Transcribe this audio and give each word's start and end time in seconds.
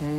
Está 0.00 0.10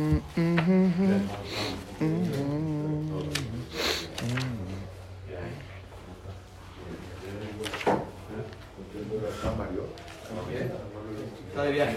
de 11.62 11.72
viaje. 11.72 11.96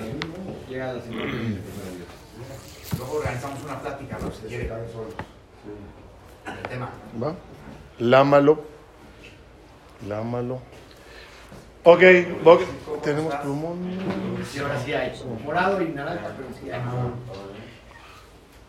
Llega 0.69 0.91
a 0.91 0.93
las 0.93 1.03
Luego 2.97 3.13
organizamos 3.17 3.63
una 3.63 3.81
plática, 3.81 4.17
¿no? 4.21 4.31
Si 4.31 4.47
quiere, 4.47 4.69
solos. 4.69 5.13
El 6.45 6.69
tema. 6.69 6.89
¿Va? 7.21 7.35
Lámalo. 7.99 8.63
Lámalo. 10.07 10.61
Ok, 11.83 11.99
tenemos 13.03 13.35
plumón. 13.35 13.77
Sí, 14.49 14.59
ahora 14.59 14.79
sí 14.79 14.93
hay. 14.93 15.11
Morado 15.43 15.81
y 15.81 15.89
naranja, 15.89 16.29
pero 16.37 16.47
sí 16.57 16.71
hay. 16.71 16.81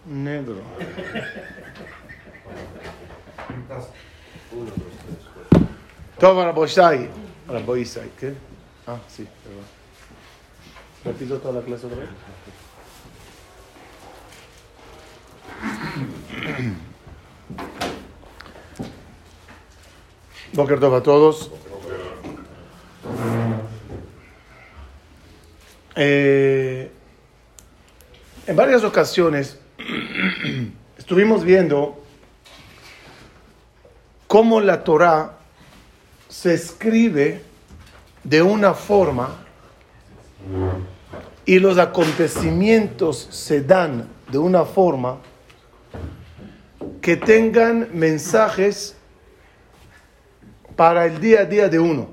Negro. 0.07 0.57
Todo 6.19 6.37
para 6.37 6.53
Boisai. 6.53 7.09
Para 7.47 7.61
Boisai, 7.61 8.11
¿qué? 8.19 8.35
Ah, 8.87 8.99
sí, 9.09 9.27
perdón. 9.43 9.65
Repito 11.05 11.39
toda 11.39 11.61
la 11.61 11.67
clase 11.67 11.87
otra 11.87 11.99
vez. 11.99 12.09
Boker 20.53 20.81
Tov 20.81 20.95
a 20.95 21.03
todos. 21.03 21.51
Eh, 25.97 26.91
en 28.47 28.57
varias 28.57 28.85
ocasiones 28.85 29.59
estuvimos 30.99 31.45
viendo 31.45 32.03
cómo 34.27 34.61
la 34.61 34.85
Torah 34.85 35.39
se 36.29 36.55
escribe 36.55 37.43
de 38.23 38.43
una 38.43 38.75
forma 38.75 39.41
y 41.45 41.59
los 41.59 41.79
acontecimientos 41.79 43.29
se 43.31 43.63
dan 43.63 44.09
de 44.31 44.39
una 44.39 44.65
forma 44.65 45.19
que 47.01 47.17
tengan 47.17 47.89
mensajes 47.93 48.97
para 50.75 51.07
el 51.07 51.21
día 51.21 51.41
a 51.41 51.45
día 51.45 51.69
de 51.69 51.79
uno. 51.79 52.09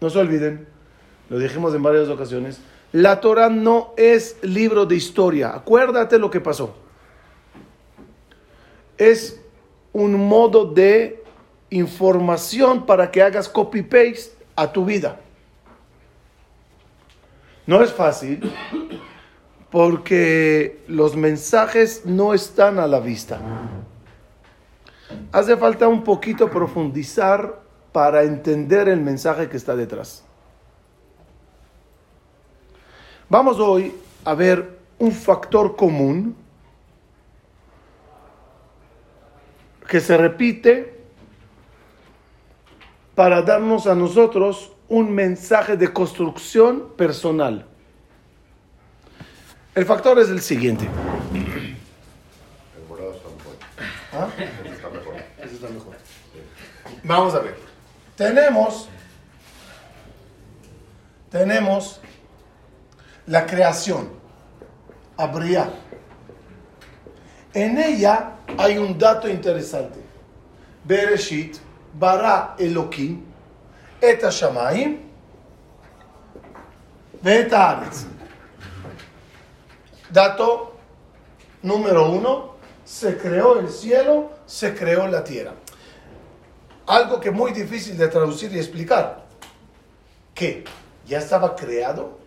No 0.00 0.10
se 0.10 0.18
olviden, 0.18 0.66
lo 1.30 1.38
dijimos 1.38 1.74
en 1.74 1.82
varias 1.82 2.08
ocasiones, 2.08 2.60
la 2.92 3.20
Torah 3.20 3.48
no 3.48 3.94
es 3.96 4.36
libro 4.42 4.84
de 4.86 4.96
historia. 4.96 5.54
Acuérdate 5.54 6.18
lo 6.18 6.30
que 6.30 6.40
pasó. 6.40 6.74
Es 8.98 9.40
un 9.92 10.14
modo 10.28 10.66
de 10.66 11.22
información 11.70 12.84
para 12.84 13.10
que 13.10 13.22
hagas 13.22 13.48
copy-paste 13.48 14.32
a 14.54 14.70
tu 14.70 14.84
vida. 14.84 15.20
No 17.66 17.82
es 17.82 17.92
fácil 17.92 18.52
porque 19.70 20.82
los 20.86 21.16
mensajes 21.16 22.04
no 22.04 22.34
están 22.34 22.78
a 22.78 22.86
la 22.86 23.00
vista. 23.00 23.40
Hace 25.32 25.56
falta 25.56 25.88
un 25.88 26.04
poquito 26.04 26.50
profundizar 26.50 27.62
para 27.92 28.24
entender 28.24 28.88
el 28.88 29.00
mensaje 29.00 29.48
que 29.48 29.56
está 29.56 29.74
detrás. 29.74 30.24
Vamos 33.32 33.58
hoy 33.60 33.94
a 34.26 34.34
ver 34.34 34.78
un 34.98 35.10
factor 35.10 35.74
común 35.74 36.36
que 39.88 40.00
se 40.00 40.18
repite 40.18 41.00
para 43.14 43.40
darnos 43.40 43.86
a 43.86 43.94
nosotros 43.94 44.72
un 44.86 45.10
mensaje 45.14 45.78
de 45.78 45.90
construcción 45.94 46.90
personal. 46.94 47.64
El 49.74 49.86
factor 49.86 50.18
es 50.18 50.28
el 50.28 50.42
siguiente. 50.42 50.86
Vamos 57.02 57.34
a 57.34 57.38
ver. 57.38 57.56
Tenemos, 58.14 58.90
tenemos 61.30 61.98
la 63.26 63.46
creación, 63.46 64.10
habría. 65.16 65.70
En 67.54 67.78
ella 67.78 68.32
hay 68.58 68.78
un 68.78 68.98
dato 68.98 69.28
interesante. 69.28 70.00
Bereshit 70.84 71.58
bara 71.94 72.56
Elohim 72.58 73.24
et 74.00 74.22
Shamaim 74.30 74.98
et 77.24 77.52
Aretz. 77.52 78.06
Dato 80.10 80.76
número 81.62 82.10
uno, 82.10 82.56
se 82.84 83.16
creó 83.16 83.58
el 83.60 83.68
cielo, 83.70 84.32
se 84.46 84.74
creó 84.74 85.06
la 85.06 85.22
tierra. 85.22 85.52
Algo 86.86 87.20
que 87.20 87.28
es 87.28 87.34
muy 87.34 87.52
difícil 87.52 87.96
de 87.96 88.08
traducir 88.08 88.52
y 88.52 88.58
explicar, 88.58 89.24
que 90.34 90.64
ya 91.06 91.18
estaba 91.18 91.54
creado 91.54 92.21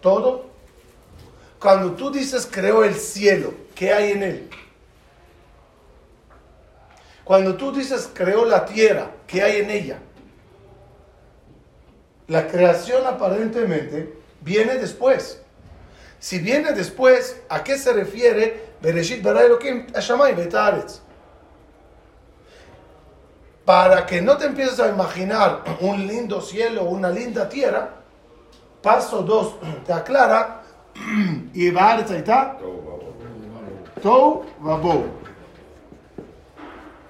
¿Todo? 0.00 0.46
Cuando 1.58 1.92
tú 1.92 2.10
dices 2.10 2.48
creó 2.50 2.84
el 2.84 2.94
cielo, 2.94 3.52
¿qué 3.74 3.92
hay 3.92 4.12
en 4.12 4.22
él? 4.22 4.50
Cuando 7.24 7.54
tú 7.56 7.70
dices 7.70 8.10
creó 8.12 8.44
la 8.44 8.64
tierra, 8.64 9.10
¿qué 9.26 9.42
hay 9.42 9.60
en 9.60 9.70
ella? 9.70 9.98
La 12.28 12.46
creación 12.48 13.06
aparentemente 13.06 14.14
viene 14.40 14.78
después. 14.78 15.42
Si 16.18 16.38
viene 16.38 16.72
después, 16.72 17.40
¿a 17.48 17.62
qué 17.62 17.78
se 17.78 17.92
refiere? 17.92 18.70
Bereshit 18.80 19.22
bara 19.22 19.42
Elohim. 19.42 19.86
Para 23.64 24.06
que 24.06 24.22
no 24.22 24.36
te 24.36 24.46
empieces 24.46 24.80
a 24.80 24.88
imaginar 24.88 25.62
un 25.80 26.06
lindo 26.06 26.40
cielo 26.40 26.84
una 26.84 27.10
linda 27.10 27.48
tierra, 27.48 27.99
paso 28.82 29.22
dos 29.22 29.54
te 29.86 29.92
aclara 29.92 30.62
y 31.54 31.70
baaretz 31.70 32.10
ahí 32.10 32.18
está. 32.18 32.58
Tou 34.02 34.44
vabo. 34.58 35.04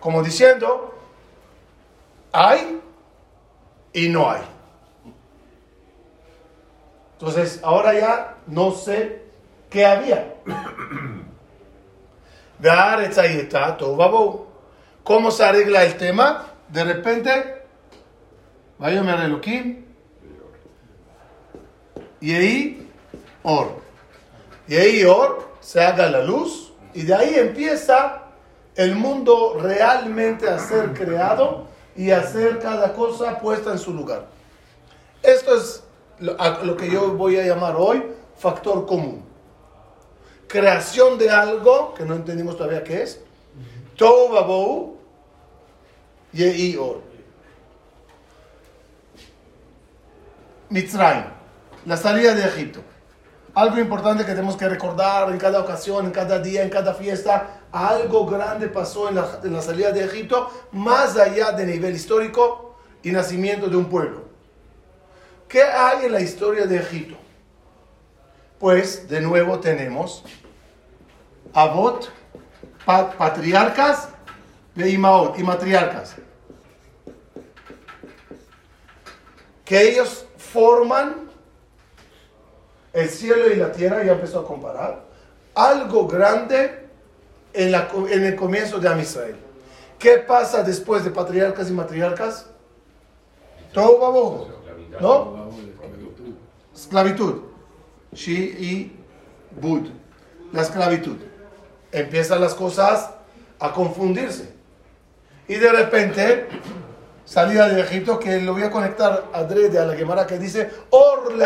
Como 0.01 0.23
diciendo, 0.23 0.95
hay 2.33 2.81
y 3.93 4.09
no 4.09 4.31
hay. 4.31 4.43
Entonces, 7.13 7.61
ahora 7.63 7.93
ya 7.93 8.37
no 8.47 8.73
sé 8.73 9.25
qué 9.69 9.85
había. 9.85 10.37
¿Cómo 15.05 15.31
se 15.31 15.45
arregla 15.45 15.85
el 15.85 15.97
tema? 15.97 16.47
De 16.69 16.85
repente, 16.85 17.65
vaya 18.79 19.01
a 19.03 19.25
Elohim, 19.25 19.80
y 22.21 22.35
ahí, 22.35 22.89
or. 23.43 23.81
Y 24.69 24.77
ahí, 24.77 25.05
or, 25.05 25.49
se 25.61 25.81
haga 25.81 26.09
la 26.11 26.23
luz, 26.23 26.73
y 26.95 27.03
de 27.03 27.15
ahí 27.15 27.35
empieza 27.37 28.23
el 28.77 28.95
mundo 28.95 29.57
realmente 29.61 30.49
a 30.49 30.59
ser 30.59 30.93
creado 30.93 31.67
y 31.97 32.11
a 32.11 32.23
ser 32.23 32.59
cada 32.59 32.95
cosa 32.95 33.39
puesta 33.39 33.73
en 33.73 33.79
su 33.79 33.93
lugar. 33.93 34.27
Esto 35.23 35.57
es 35.57 35.83
lo, 36.19 36.77
que 36.77 36.91
yo 36.91 37.13
voy 37.13 37.37
a 37.37 37.45
llamar 37.45 37.75
hoy 37.77 38.03
factor 38.37 38.87
común. 38.87 39.25
Creación 40.47 41.19
de 41.19 41.31
algo 41.31 41.95
que 41.95 42.05
no 42.05 42.15
entendimos 42.15 42.57
todavía 42.57 42.83
qué 42.83 43.03
es. 43.03 43.21
Tohu 43.97 44.33
Babou, 44.33 44.97
Yehi 46.33 46.77
Or. 46.77 47.03
Mitzrayim, 50.71 51.25
la 51.87 51.97
salida 51.97 52.35
de 52.35 52.45
Egipto. 52.45 52.81
Algo 53.55 53.79
importante 53.79 54.25
que 54.25 54.33
tenemos 54.33 54.57
que 54.57 54.69
recordar 54.69 55.29
en 55.31 55.39
cada 55.39 55.61
ocasión, 55.61 56.07
en 56.07 56.13
cada 56.13 56.39
día, 56.39 56.63
en 56.63 56.71
cada 56.71 56.95
fiesta. 56.95 57.63
Algo 57.73 58.27
grande 58.27 58.69
pasó 58.69 59.09
en 59.09 59.17
la, 59.17 59.41
en 59.43 59.53
la 59.53 59.61
salida 59.63 59.91
de 59.91 60.05
Egipto, 60.05 60.51
más 60.73 61.17
allá 61.17 61.53
de 61.53 61.67
nivel 61.67 61.95
histórico 61.95 62.77
y 63.03 63.11
nacimiento 63.11 63.69
de 63.69 63.77
un 63.77 63.87
pueblo. 63.87 64.25
¿Qué 65.49 65.63
hay 65.63 66.07
en 66.07 66.13
la 66.13 66.21
historia 66.21 66.67
de 66.67 66.77
Egipto? 66.77 67.17
Pues 68.61 69.09
de 69.09 69.21
nuevo 69.21 69.59
tenemos 69.59 70.23
pat- 72.85 73.17
patriarcas 73.17 74.11
de 74.77 74.91
Imaot 74.91 75.39
y 75.39 75.43
matriarcas. 75.43 76.15
Que 79.65 79.91
ellos 79.91 80.27
forman 80.37 81.30
el 82.93 83.09
cielo 83.09 83.51
y 83.51 83.57
la 83.57 83.73
tierra, 83.73 84.03
ya 84.03 84.13
empezó 84.13 84.41
a 84.41 84.47
comparar, 84.47 85.03
algo 85.55 86.07
grande 86.07 86.89
en, 87.53 87.73
la, 87.73 87.89
en 88.09 88.25
el 88.25 88.37
comienzo 88.37 88.79
de 88.79 88.89
Am 88.89 89.01
Israel. 89.01 89.37
¿Qué 89.99 90.17
pasa 90.19 90.63
después 90.63 91.05
de 91.05 91.11
patriarcas 91.11 91.69
y 91.69 91.73
matriarcas? 91.73 92.47
Todo 93.73 94.01
va 94.01 94.07
abajo, 94.09 94.49
¿no? 95.01 95.51
Esclavitud. 96.75 97.43
Shi 98.13 98.33
y 98.33 98.97
Bud. 99.61 99.89
La 100.53 100.63
esclavitud. 100.63 101.17
Empiezan 101.93 102.41
las 102.41 102.55
cosas 102.55 103.11
a 103.59 103.73
confundirse. 103.73 104.53
Y 105.47 105.57
de 105.57 105.71
repente, 105.71 106.49
salida 107.25 107.69
de 107.69 107.81
Egipto, 107.81 108.19
que 108.19 108.41
lo 108.41 108.55
voy 108.55 108.63
a 108.63 108.71
conectar 108.71 109.27
a 109.33 109.43
Drede, 109.45 109.79
a 109.79 109.85
la 109.85 109.95
Gemara, 109.95 110.27
que 110.27 110.39
dice, 110.39 110.71
Or 110.91 111.37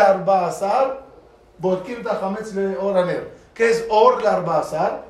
le 1.61 2.09
arbazar, 2.09 2.55
le 2.55 2.77
oraner. 2.77 3.31
¿Qué 3.53 3.69
es 3.69 3.85
Or 3.89 4.21
le 4.21 4.27
arbazar? 4.27 5.05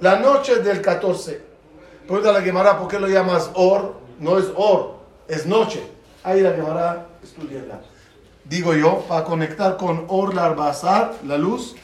La 0.00 0.18
noche 0.18 0.56
del 0.56 0.80
14. 0.80 1.42
Pregunta 2.06 2.32
la 2.32 2.42
Gemara, 2.42 2.78
¿por 2.78 2.88
qué 2.88 2.98
lo 2.98 3.08
llamas 3.08 3.50
Or? 3.54 3.94
No 4.18 4.38
es 4.38 4.46
Or, 4.56 4.96
es 5.26 5.46
noche. 5.46 5.82
Ahí 6.22 6.40
la 6.40 6.52
Gemara, 6.52 7.06
estudiarla. 7.22 7.80
Digo 8.44 8.74
yo, 8.74 9.00
para 9.08 9.24
conectar 9.24 9.76
con 9.76 10.04
Or 10.08 10.34
le 10.34 10.40
arbazar, 10.40 11.14
la 11.26 11.36
luz, 11.36 11.74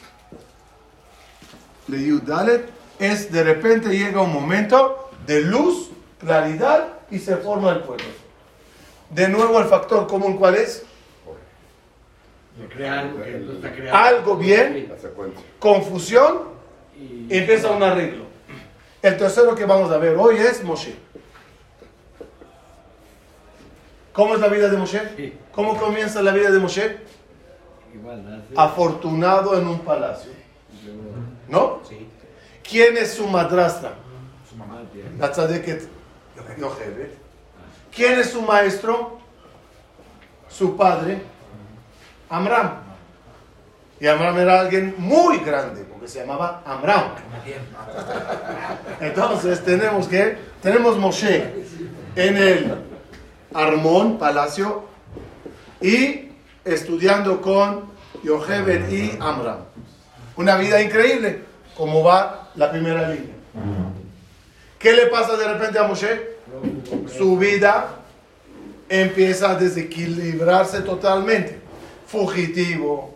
le 1.87 2.03
Yudalet, 2.03 2.69
es 2.99 3.31
de 3.31 3.43
repente 3.43 3.89
llega 3.89 4.21
un 4.21 4.33
momento 4.33 5.09
de 5.25 5.41
luz, 5.41 5.91
claridad 6.19 6.87
y 7.11 7.19
se 7.19 7.37
forma 7.37 7.71
el 7.71 7.81
pueblo. 7.81 8.05
De 9.09 9.27
nuevo 9.27 9.59
el 9.59 9.65
factor 9.65 10.07
común, 10.07 10.37
¿cuál 10.37 10.55
es? 10.55 10.83
Algo 13.91 14.37
bien, 14.37 14.91
confusión 15.59 16.55
y 16.97 17.37
empieza 17.37 17.71
un 17.71 17.83
arreglo. 17.83 18.25
El 19.01 19.17
tercero 19.17 19.53
que 19.55 19.65
vamos 19.65 19.91
a 19.91 19.97
ver 19.97 20.15
hoy 20.15 20.37
es 20.37 20.63
Moshe. 20.63 20.95
¿Cómo 24.13 24.35
es 24.35 24.39
la 24.39 24.47
vida 24.47 24.69
de 24.69 24.77
Moshe? 24.77 25.33
¿Cómo 25.51 25.77
comienza 25.77 26.21
la 26.21 26.31
vida 26.31 26.49
de 26.49 26.59
Moshe? 26.59 26.97
Afortunado 28.55 29.59
en 29.59 29.67
un 29.67 29.79
palacio. 29.79 30.31
¿No? 31.49 31.81
¿Quién 32.67 32.97
es 32.97 33.13
su 33.13 33.27
madrastra? 33.27 33.93
Su 34.49 34.55
mamá. 34.55 34.81
La 35.19 35.31
tzadeket 35.31 35.87
¿Quién 37.93 38.19
es 38.19 38.29
su 38.31 38.41
maestro? 38.41 39.19
Su 40.49 40.77
padre, 40.77 41.21
Amram. 42.35 42.69
Y 43.97 44.07
Amram 44.07 44.37
era 44.37 44.59
alguien 44.59 44.93
muy 44.97 45.37
grande, 45.37 45.85
porque 45.85 46.05
se 46.05 46.19
llamaba 46.19 46.61
Amram. 46.65 47.11
Entonces 48.99 49.63
tenemos 49.63 50.09
que, 50.09 50.37
tenemos 50.61 50.97
Moshe 50.97 51.53
en 52.17 52.37
el 52.37 52.75
Armón, 53.53 54.17
palacio, 54.17 54.83
y 55.79 56.31
estudiando 56.65 57.39
con 57.39 57.85
Yochebed 58.21 58.89
y 58.89 59.17
Amram. 59.21 59.59
Una 60.35 60.57
vida 60.57 60.81
increíble, 60.81 61.45
como 61.77 62.03
va 62.03 62.49
la 62.55 62.69
primera 62.69 63.07
línea. 63.07 63.35
¿Qué 64.77 64.91
le 64.91 65.05
pasa 65.05 65.37
de 65.37 65.47
repente 65.53 65.79
a 65.79 65.83
Moshe? 65.83 66.35
Su 67.17 67.37
vida 67.37 67.95
empieza 68.89 69.51
a 69.51 69.55
desequilibrarse 69.55 70.81
totalmente. 70.81 71.64
Fugitivo, 72.07 73.15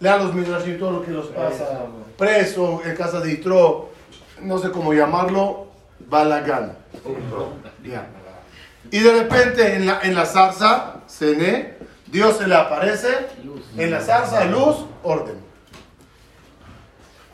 lean 0.00 0.24
los 0.24 0.34
midrashim 0.34 0.78
todo 0.78 0.92
lo 0.92 1.02
que 1.02 1.10
los 1.10 1.26
pasa, 1.28 1.86
preso 2.18 2.82
en 2.84 2.94
casa 2.94 3.20
de 3.20 3.32
Itro, 3.32 3.90
no 4.42 4.58
sé 4.58 4.70
cómo 4.70 4.92
llamarlo, 4.92 5.68
balagán. 6.08 6.76
Y 8.90 8.98
de 8.98 9.22
repente 9.22 9.74
en 9.74 9.86
la, 9.86 10.00
en 10.02 10.14
la 10.14 10.26
zarza, 10.26 11.02
Sene, 11.06 11.74
Dios 12.06 12.36
se 12.36 12.46
le 12.46 12.54
aparece, 12.54 13.08
en 13.76 13.90
la 13.90 14.00
zarza, 14.00 14.44
luz, 14.44 14.76
orden. 15.02 15.36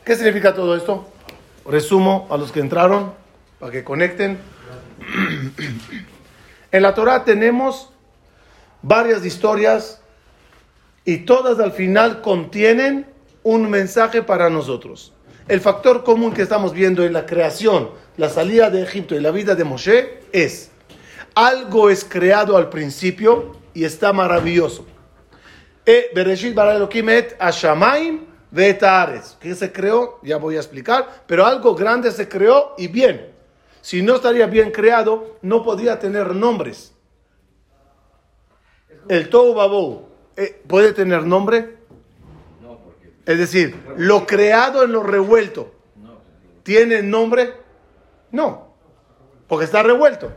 ¿Qué 0.03 0.15
significa 0.15 0.53
todo 0.53 0.75
esto? 0.75 1.09
Resumo 1.65 2.27
a 2.29 2.37
los 2.37 2.51
que 2.51 2.59
entraron 2.59 3.13
para 3.59 3.71
que 3.71 3.83
conecten. 3.83 4.39
En 6.73 6.81
la 6.81 6.95
Torah 6.95 7.23
tenemos 7.23 7.91
varias 8.81 9.23
historias 9.23 10.01
y 11.05 11.17
todas 11.19 11.59
al 11.59 11.71
final 11.71 12.21
contienen 12.21 13.07
un 13.43 13.69
mensaje 13.69 14.23
para 14.23 14.49
nosotros. 14.49 15.13
El 15.47 15.59
factor 15.59 16.03
común 16.03 16.33
que 16.33 16.43
estamos 16.43 16.73
viendo 16.73 17.03
en 17.03 17.13
la 17.13 17.25
creación, 17.25 17.89
la 18.15 18.29
salida 18.29 18.69
de 18.69 18.83
Egipto 18.83 19.15
y 19.15 19.19
la 19.19 19.31
vida 19.31 19.55
de 19.55 19.65
Moshe 19.65 20.19
es 20.31 20.71
algo 21.35 21.89
es 21.89 22.05
creado 22.05 22.55
al 22.55 22.69
principio 22.69 23.57
y 23.73 23.83
está 23.83 24.13
maravilloso. 24.13 24.85
E. 25.85 26.11
¿Qué 29.39 29.55
se 29.55 29.71
creó? 29.71 30.19
Ya 30.21 30.37
voy 30.37 30.55
a 30.55 30.59
explicar. 30.59 31.23
Pero 31.27 31.45
algo 31.45 31.75
grande 31.75 32.11
se 32.11 32.29
creó 32.29 32.75
y 32.77 32.87
bien. 32.87 33.33
Si 33.81 34.01
no 34.01 34.15
estaría 34.15 34.45
bien 34.45 34.71
creado, 34.71 35.37
no 35.41 35.63
podría 35.63 35.99
tener 35.99 36.33
nombres. 36.35 36.93
El 39.09 39.29
Babou 39.29 40.12
eh, 40.35 40.61
puede 40.67 40.93
tener 40.93 41.23
nombre. 41.23 41.77
Es 43.25 43.37
decir, 43.37 43.75
lo 43.97 44.25
creado 44.25 44.83
en 44.83 44.91
lo 44.91 45.03
revuelto. 45.03 45.71
¿Tiene 46.63 47.01
nombre? 47.01 47.53
No. 48.31 48.73
Porque 49.47 49.65
está 49.65 49.83
revuelto. 49.83 50.31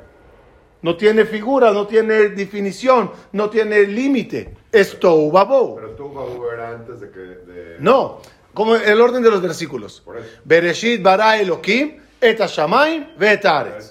No 0.83 0.97
tiene 0.97 1.25
figura, 1.25 1.73
no 1.73 1.87
tiene 1.87 2.29
definición, 2.29 3.11
no 3.33 3.51
tiene 3.51 3.83
límite. 3.85 4.55
Es. 4.71 4.95
Pero 4.95 6.53
era 6.53 6.71
antes 6.71 7.01
de 7.01 7.11
que. 7.11 7.77
No, 7.81 8.21
como 8.55 8.77
el 8.77 9.01
orden 9.01 9.23
de 9.23 9.31
los 9.31 9.43
versículos. 9.43 10.05
Bereshit 10.45 11.03
bara 11.03 11.41
Elohim 11.41 11.97
et 12.21 12.39
ve 13.19 13.41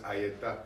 Ahí 0.04 0.24
está. 0.24 0.64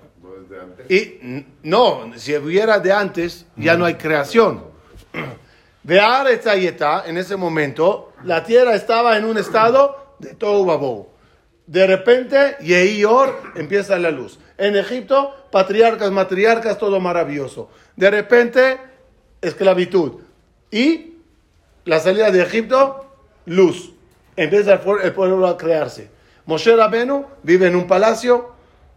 Y 0.89 1.45
no, 1.63 2.11
si 2.15 2.35
hubiera 2.35 2.79
de 2.79 2.91
antes, 2.91 3.45
ya 3.55 3.77
no 3.77 3.85
hay 3.85 3.95
creación. 3.95 4.68
En 7.05 7.17
ese 7.17 7.35
momento, 7.35 8.13
la 8.23 8.43
tierra 8.43 8.75
estaba 8.75 9.17
en 9.17 9.25
un 9.25 9.37
estado 9.37 10.15
de 10.19 10.35
todo 10.35 10.65
babou. 10.65 11.07
De 11.65 11.87
repente, 11.87 12.57
Yehior 12.61 13.41
empieza 13.55 13.97
la 13.97 14.11
luz. 14.11 14.39
En 14.57 14.75
Egipto, 14.75 15.33
patriarcas, 15.51 16.11
matriarcas, 16.11 16.77
todo 16.77 16.99
maravilloso. 16.99 17.69
De 17.95 18.11
repente, 18.11 18.77
esclavitud. 19.41 20.21
Y 20.69 21.13
la 21.85 21.99
salida 21.99 22.29
de 22.29 22.41
Egipto, 22.41 23.05
luz. 23.45 23.93
Empieza 24.35 24.73
el 24.73 25.13
pueblo 25.13 25.47
a 25.47 25.57
crearse. 25.57 26.09
Moshe 26.45 26.75
Rabenu 26.75 27.25
vive 27.43 27.67
en 27.67 27.75
un 27.75 27.87
palacio 27.87 28.53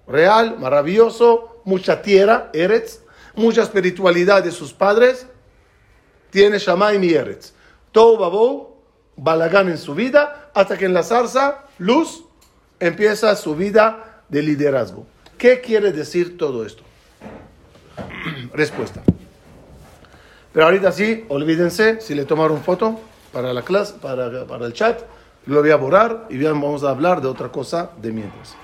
real, 0.07 0.59
maravilloso, 0.59 1.61
mucha 1.65 2.03
tierra, 2.03 2.51
Eretz, 2.53 3.01
mucha 3.35 3.63
espiritualidad 3.63 4.43
de 4.43 4.51
sus 4.51 4.73
padres. 4.73 5.27
Tiene 6.33 6.59
Shamaim 6.59 7.05
y 7.05 7.13
Eretz. 7.13 7.53
Todo 7.93 8.17
babou, 8.17 8.79
balagán 9.17 9.69
en 9.69 9.77
su 9.77 9.95
vida, 9.95 10.51
hasta 10.55 10.79
que 10.79 10.87
en 10.87 10.95
la 10.95 11.03
zarza, 11.03 11.67
luz, 11.77 12.25
empieza 12.81 13.37
su 13.37 13.55
vida 13.55 14.23
de 14.31 14.43
liderazgo. 14.43 15.07
¿Qué 15.37 15.61
quiere 15.61 15.93
decir 15.93 16.39
todo 16.39 16.65
esto? 16.65 16.85
Respuesta. 18.55 19.03
Pero 20.55 20.65
ahorita 20.65 20.91
sí, 20.91 21.27
olvídense, 21.29 22.01
si 22.01 22.15
le 22.15 22.25
tomaron 22.25 22.63
foto 22.63 22.99
para 23.31 23.53
la 23.53 23.61
clase, 23.61 23.97
para, 24.01 24.47
para 24.47 24.65
el 24.65 24.73
chat, 24.73 25.03
lo 25.45 25.61
voy 25.61 25.71
a 25.71 25.77
borrar 25.77 26.29
y 26.31 26.43
vamos 26.43 26.83
a 26.83 26.89
hablar 26.89 27.21
de 27.21 27.29
otra 27.29 27.53
cosa 27.53 27.91
de 28.01 28.11
mientras. 28.11 28.57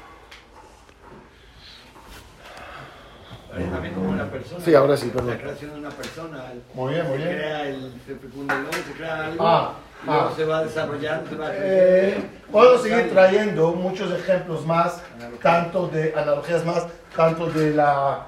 También 3.51 3.95
como 3.95 4.11
una 4.11 4.31
persona. 4.31 4.65
Sí, 4.65 4.75
ahora 4.75 4.97
sí, 4.97 5.09
perdón. 5.09 5.31
La 5.31 5.39
creación 5.39 5.73
de 5.73 5.79
una 5.79 5.91
persona. 5.91 6.45
Muy 6.75 6.93
bien, 6.95 7.09
muy 7.09 7.17
bien. 7.19 7.29
Se 7.31 7.35
crea 7.37 7.69
el, 7.69 7.93
se 8.07 8.15
fecunda 8.17 8.55
el 8.59 8.75
se 8.85 8.93
crea 8.93 9.25
algo. 9.27 9.47
Ah, 9.47 9.73
y 10.03 10.07
luego 10.07 10.29
ah. 10.29 10.33
se 10.37 10.45
va 10.45 10.65
desarrollando, 10.65 11.31
se 11.31 11.37
va 11.37 11.49
Eh, 11.53 12.23
puedo 12.53 12.79
seguir 12.79 13.11
trayendo 13.11 13.73
muchos 13.73 14.13
ejemplos 14.13 14.65
más, 14.67 15.03
tanto 15.43 15.89
de 15.89 16.15
analogías 16.15 16.65
más, 16.65 16.87
tanto 17.17 17.47
de 17.47 17.71
la 17.75 18.27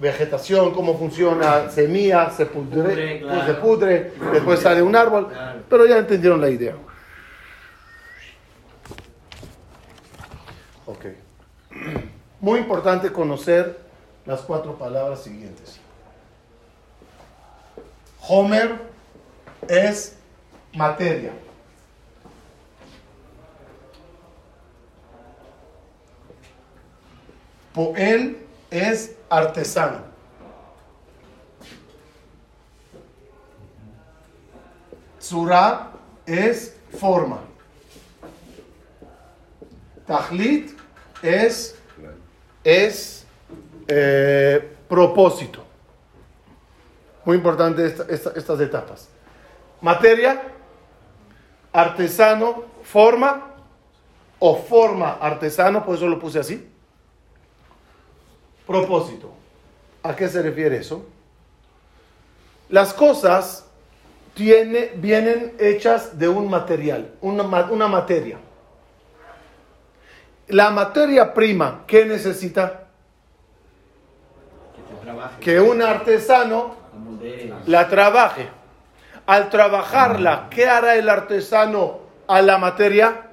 vegetación, 0.00 0.72
cómo 0.72 0.98
funciona, 0.98 1.70
semilla, 1.70 2.30
se 2.30 2.46
pudre, 2.46 2.82
Pudre, 2.82 3.20
claro. 3.20 3.46
se 3.46 3.54
pudre, 3.54 4.12
después 4.32 4.60
sale 4.60 4.82
un 4.82 4.96
árbol, 4.96 5.28
Claro. 5.28 5.60
pero 5.68 5.86
ya 5.86 5.98
entendieron 5.98 6.40
la 6.40 6.48
idea. 6.48 6.74
Ok. 10.86 11.06
Muy 12.40 12.58
importante 12.58 13.12
conocer 13.12 13.78
las 14.30 14.42
cuatro 14.42 14.78
palabras 14.78 15.24
siguientes. 15.24 15.80
Homer 18.28 18.80
es 19.66 20.14
materia. 20.72 21.32
Poel 27.74 28.46
es 28.70 29.16
artesano. 29.28 29.98
Tzura 35.18 35.90
es 36.24 36.76
forma. 37.00 37.40
Tajlit 40.06 40.70
es, 41.20 41.74
es 42.62 43.19
eh, 43.92 44.76
propósito. 44.88 45.64
Muy 47.24 47.36
importante 47.36 47.84
esta- 47.84 48.04
esta- 48.08 48.32
estas 48.36 48.60
etapas. 48.60 49.08
Materia, 49.80 50.42
artesano, 51.72 52.64
forma 52.84 53.54
o 54.38 54.56
forma 54.56 55.18
artesano, 55.20 55.84
por 55.84 55.96
eso 55.96 56.06
lo 56.06 56.18
puse 56.18 56.38
así. 56.38 56.70
Propósito. 58.66 59.32
¿A 60.02 60.14
qué 60.14 60.28
se 60.28 60.40
refiere 60.42 60.76
eso? 60.78 61.04
Las 62.68 62.94
cosas 62.94 63.66
tiene, 64.34 64.92
vienen 64.94 65.54
hechas 65.58 66.18
de 66.18 66.28
un 66.28 66.48
material, 66.48 67.12
una, 67.20 67.42
una 67.42 67.88
materia. 67.88 68.38
La 70.48 70.70
materia 70.70 71.34
prima, 71.34 71.84
¿qué 71.86 72.04
necesita? 72.06 72.86
Que 75.10 75.16
te 75.16 75.16
trabaje. 75.16 75.40
Que 75.40 75.60
un 75.60 75.82
artesano 75.82 76.76
la 77.66 77.88
trabaje. 77.88 78.48
Al 79.26 79.48
trabajarla, 79.48 80.48
¿qué 80.50 80.66
hará 80.66 80.96
el 80.96 81.08
artesano 81.08 82.00
a 82.26 82.42
la 82.42 82.58
materia? 82.58 83.28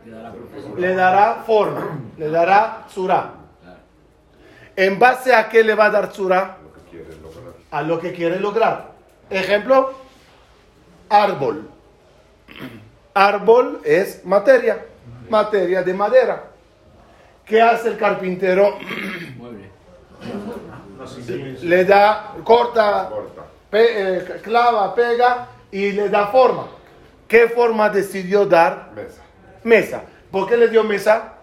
Le 0.78 0.94
dará 0.94 1.44
forma, 1.46 2.00
le 2.18 2.30
dará 2.30 2.86
tzura. 2.88 3.32
Claro. 3.62 3.80
¿En 4.76 5.00
base 5.00 5.34
a 5.34 5.50
qué 5.50 5.64
le 5.64 5.74
va 5.74 5.86
a 5.86 5.90
dar 5.90 6.12
lograr. 6.18 6.58
A 7.72 7.82
lo 7.82 8.00
que 8.00 8.14
quiere 8.14 8.40
lograr. 8.40 8.92
Ejemplo, 9.30 9.94
árbol. 11.10 11.70
Árbol 13.14 13.82
es 13.84 14.24
materia, 14.24 14.86
materia 15.30 15.82
de 15.82 15.94
madera. 15.94 16.44
¿Qué 17.44 17.62
hace 17.62 17.90
el 17.90 17.98
carpintero? 17.98 18.78
Mueble. 19.38 19.72
Le 21.64 21.86
da, 21.86 22.34
corta, 22.44 23.08
Corta. 23.10 23.42
pe- 23.70 24.18
eh, 24.18 24.42
clava, 24.44 24.94
pega 24.96 25.48
y 25.72 25.92
le 25.92 26.10
da 26.10 26.28
forma. 26.28 26.68
¿Qué 27.28 27.48
forma 27.50 27.90
decidió 27.90 28.46
dar? 28.46 28.92
Mesa. 28.96 29.22
Mesa. 29.64 30.02
¿Por 30.32 30.48
qué 30.48 30.56
le 30.58 30.68
dio 30.70 30.84
mesa? 30.84 31.34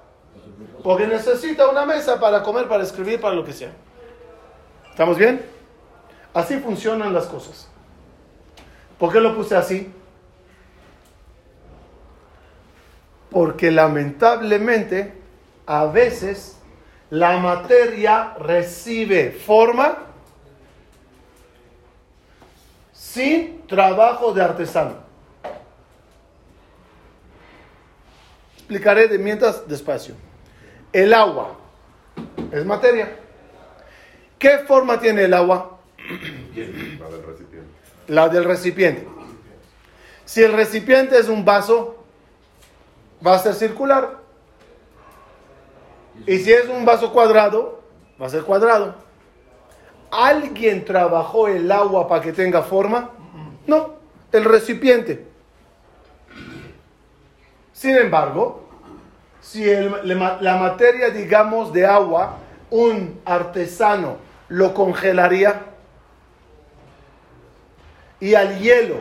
Porque 0.83 1.06
necesita 1.06 1.68
una 1.68 1.85
mesa 1.87 2.18
para 2.21 2.42
comer, 2.42 2.68
para 2.68 2.83
escribir, 2.83 3.21
para 3.21 3.35
lo 3.35 3.44
que 3.44 3.52
sea. 3.52 3.73
¿Estamos 4.90 5.16
bien? 5.18 5.44
Así 6.33 6.59
funcionan 6.59 7.12
las 7.12 7.26
cosas. 7.26 7.68
¿Por 8.99 9.12
qué 9.12 9.21
lo 9.21 9.35
puse 9.35 9.56
así? 9.56 9.92
Porque 13.30 13.71
lamentablemente 13.71 15.12
a 15.66 15.87
veces 15.87 16.59
la 17.14 17.38
materia 17.38 18.35
recibe 18.40 19.30
forma 19.30 19.99
sin 22.92 23.64
trabajo 23.68 24.33
de 24.33 24.42
artesano. 24.42 24.94
Explicaré 28.56 29.06
de 29.06 29.18
mientras 29.18 29.68
despacio. 29.68 30.16
El 30.92 31.14
agua 31.14 31.56
es 32.50 32.64
materia. 32.64 33.16
¿Qué 34.37 34.59
forma 34.66 34.99
tiene 34.99 35.23
el 35.23 35.35
agua? 35.35 35.78
La 36.99 37.09
del 37.11 37.25
recipiente. 37.25 37.68
La 38.09 38.28
del 38.28 38.44
recipiente. 38.44 39.09
Si 40.25 40.42
el 40.42 40.52
recipiente 40.52 41.16
es 41.16 41.28
un 41.28 41.44
vaso, 41.44 42.04
va 43.25 43.37
a 43.37 43.38
ser 43.38 43.54
circular. 43.54 44.24
Y 46.26 46.38
si 46.38 46.52
es 46.52 46.68
un 46.68 46.85
vaso 46.85 47.12
cuadrado, 47.12 47.80
va 48.21 48.26
a 48.26 48.30
ser 48.30 48.42
cuadrado. 48.44 48.94
¿Alguien 50.11 50.85
trabajó 50.85 51.49
el 51.49 51.71
agua 51.73 52.06
para 52.09 52.23
que 52.23 52.33
tenga 52.33 52.62
forma? 52.62 53.11
No, 53.66 53.94
el 54.33 54.44
recipiente. 54.44 55.26
Sin 57.73 57.97
embargo, 57.97 58.62
si 59.40 59.68
el- 59.68 59.92
la 60.40 60.56
materia, 60.56 61.11
digamos, 61.11 61.73
de 61.73 61.85
agua, 61.87 62.37
un 62.71 63.21
artesano 63.25 64.16
lo 64.49 64.73
congelaría 64.73 65.62
y 68.21 68.35
al 68.35 68.59
hielo 68.59 68.97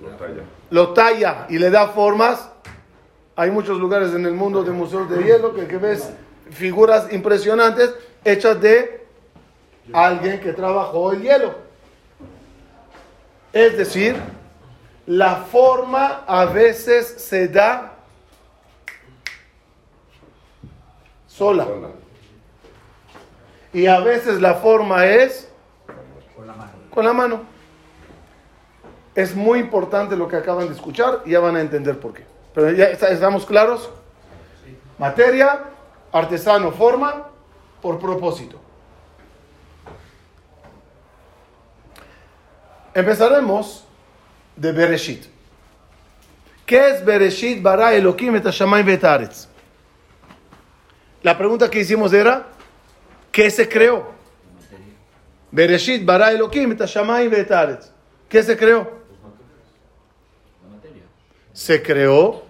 Lo 0.00 0.08
talla. 0.10 0.42
lo 0.70 0.88
talla 0.92 1.46
y 1.48 1.58
le 1.58 1.70
da 1.70 1.88
formas. 1.88 2.50
Hay 3.38 3.50
muchos 3.50 3.78
lugares 3.78 4.14
en 4.14 4.24
el 4.24 4.32
mundo 4.32 4.64
de 4.64 4.70
museos 4.70 5.10
de 5.10 5.22
hielo 5.22 5.54
que, 5.54 5.76
ves 5.76 6.10
figuras 6.50 7.12
impresionantes 7.12 7.94
hechas 8.24 8.58
de 8.62 9.06
alguien 9.92 10.40
que 10.40 10.54
trabajó 10.54 11.12
el 11.12 11.20
hielo. 11.20 11.54
Es 13.52 13.76
decir, 13.76 14.16
la 15.06 15.36
forma 15.36 16.24
a 16.26 16.46
veces 16.46 17.06
se 17.06 17.46
da 17.48 17.92
Sola. 21.26 21.66
y 23.74 23.86
a 23.86 24.00
veces 24.00 24.40
la 24.40 24.54
forma 24.54 25.04
es 25.04 25.50
con 26.90 27.04
la 27.04 27.12
mano. 27.12 27.42
Es 29.14 29.36
muy 29.36 29.58
importante 29.58 30.16
lo 30.16 30.26
que 30.26 30.36
acaban 30.36 30.68
de 30.68 30.74
escuchar 30.74 31.20
y 31.26 31.32
ya 31.32 31.40
van 31.40 31.56
a 31.56 31.60
entender 31.60 32.00
por 32.00 32.14
qué. 32.14 32.35
Pero 32.56 32.70
ya 32.70 32.86
estamos 32.86 33.44
claros. 33.44 33.90
Materia, 34.98 35.64
artesano, 36.10 36.72
forma, 36.72 37.28
por 37.82 37.98
propósito. 37.98 38.58
Empezaremos 42.94 43.84
de 44.56 44.72
Bereshit. 44.72 45.26
¿Qué 46.64 46.88
es 46.88 47.04
Bereshit 47.04 47.62
bara 47.62 47.92
Elohim 47.92 48.36
et 48.36 48.46
hashamayim 48.46 48.86
ve'et 48.86 49.04
haaretz? 49.04 49.48
La 51.22 51.36
pregunta 51.36 51.68
que 51.68 51.80
hicimos 51.80 52.10
era, 52.14 52.46
¿qué 53.30 53.50
se 53.50 53.68
creó? 53.68 54.14
Bereshit 55.50 56.06
bara 56.06 56.32
Elohim 56.32 56.72
et 56.72 56.80
hashamayim 56.80 57.30
ve'et 57.30 57.50
haaretz. 57.50 57.90
¿Qué 58.30 58.42
se 58.42 58.56
creó? 58.56 58.90
La 60.62 60.74
materia. 60.74 61.02
Se 61.52 61.82
creó 61.82 62.45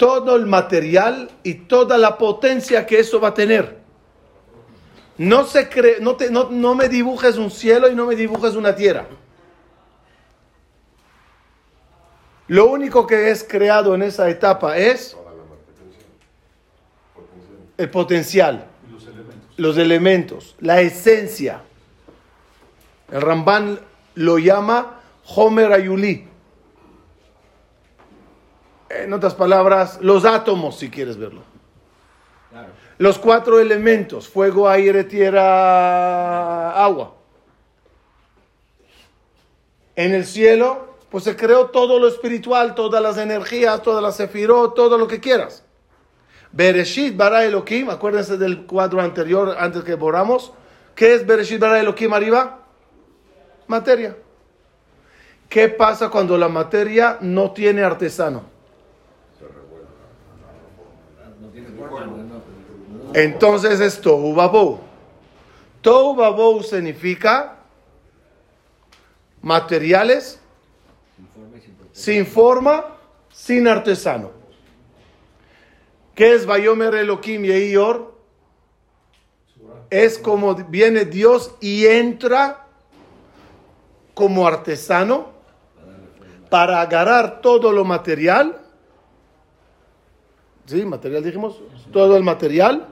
todo 0.00 0.34
el 0.36 0.46
material 0.46 1.30
y 1.42 1.52
toda 1.54 1.98
la 1.98 2.16
potencia 2.16 2.86
que 2.86 3.00
eso 3.00 3.20
va 3.20 3.28
a 3.28 3.34
tener. 3.34 3.76
No, 5.18 5.44
se 5.44 5.68
cre- 5.68 5.98
no, 6.00 6.16
te- 6.16 6.30
no, 6.30 6.48
no 6.50 6.74
me 6.74 6.88
dibujes 6.88 7.36
un 7.36 7.50
cielo 7.50 7.86
y 7.90 7.94
no 7.94 8.06
me 8.06 8.16
dibujes 8.16 8.56
una 8.56 8.74
tierra. 8.74 9.04
Lo 12.48 12.70
único 12.70 13.06
que 13.06 13.30
es 13.30 13.44
creado 13.44 13.94
en 13.94 14.02
esa 14.02 14.30
etapa 14.30 14.78
es 14.78 15.14
el 17.76 17.90
potencial, 17.90 18.66
y 18.88 18.92
los 18.92 19.02
elementos. 19.06 19.58
los 19.58 19.76
elementos, 19.76 20.56
la 20.60 20.80
esencia. 20.80 21.60
El 23.12 23.20
Ramban 23.20 23.78
lo 24.14 24.38
llama 24.38 25.00
Homer 25.26 25.72
Ayuli. 25.74 26.29
En 28.90 29.12
otras 29.12 29.34
palabras, 29.34 29.98
los 30.02 30.24
átomos, 30.24 30.78
si 30.78 30.90
quieres 30.90 31.16
verlo. 31.16 31.42
Claro. 32.50 32.68
Los 32.98 33.18
cuatro 33.18 33.60
elementos, 33.60 34.28
fuego, 34.28 34.68
aire, 34.68 35.04
tierra, 35.04 36.72
agua. 36.72 37.14
En 39.96 40.14
el 40.14 40.26
cielo, 40.26 40.96
pues 41.10 41.24
se 41.24 41.36
creó 41.36 41.66
todo 41.66 41.98
lo 41.98 42.08
espiritual, 42.08 42.74
todas 42.74 43.02
las 43.02 43.18
energías, 43.18 43.82
todas 43.82 44.02
las 44.02 44.16
sefirot, 44.16 44.74
todo 44.74 44.98
lo 44.98 45.06
que 45.06 45.20
quieras. 45.20 45.64
Bereshit 46.52 47.16
bara 47.16 47.44
Elohim, 47.44 47.90
acuérdense 47.90 48.36
del 48.36 48.66
cuadro 48.66 49.00
anterior, 49.00 49.56
antes 49.58 49.84
que 49.84 49.94
borramos. 49.94 50.52
¿Qué 50.94 51.14
es 51.14 51.26
Bereshit 51.26 51.60
bara 51.60 51.80
Elohim 51.80 52.12
arriba? 52.12 52.60
Materia. 53.66 54.16
¿Qué 55.48 55.68
pasa 55.68 56.08
cuando 56.08 56.36
la 56.38 56.48
materia 56.48 57.18
no 57.20 57.52
tiene 57.52 57.82
artesano? 57.82 58.42
Se 59.38 59.46
revuelve. 59.46 59.86
No 61.40 61.48
tiene 61.48 61.68
forma. 61.70 62.00
No, 62.06 62.16
no, 62.16 62.22
no. 62.24 62.40
Entonces 63.14 63.80
es 63.80 64.00
Tohu 64.00 64.34
Babou. 64.34 64.80
Tohu 65.82 66.62
significa 66.62 67.56
materiales 69.42 70.40
sin 71.92 72.26
forma, 72.26 72.96
sin 73.30 73.66
artesano. 73.66 74.30
¿Qué 76.14 76.34
es 76.34 76.46
Bayomer 76.46 76.94
Elohim 76.94 77.42
Yehior? 77.42 78.14
Es 79.88 80.18
como 80.18 80.54
viene 80.54 81.04
Dios 81.04 81.54
y 81.60 81.86
entra 81.86 82.66
como 84.14 84.46
artesano 84.46 85.30
para 86.48 86.80
agarrar 86.80 87.40
todo 87.40 87.72
lo 87.72 87.84
material. 87.84 88.60
¿Sí? 90.66 90.84
Material 90.84 91.24
dijimos. 91.24 91.60
Todo 91.92 92.16
el 92.16 92.22
material. 92.22 92.86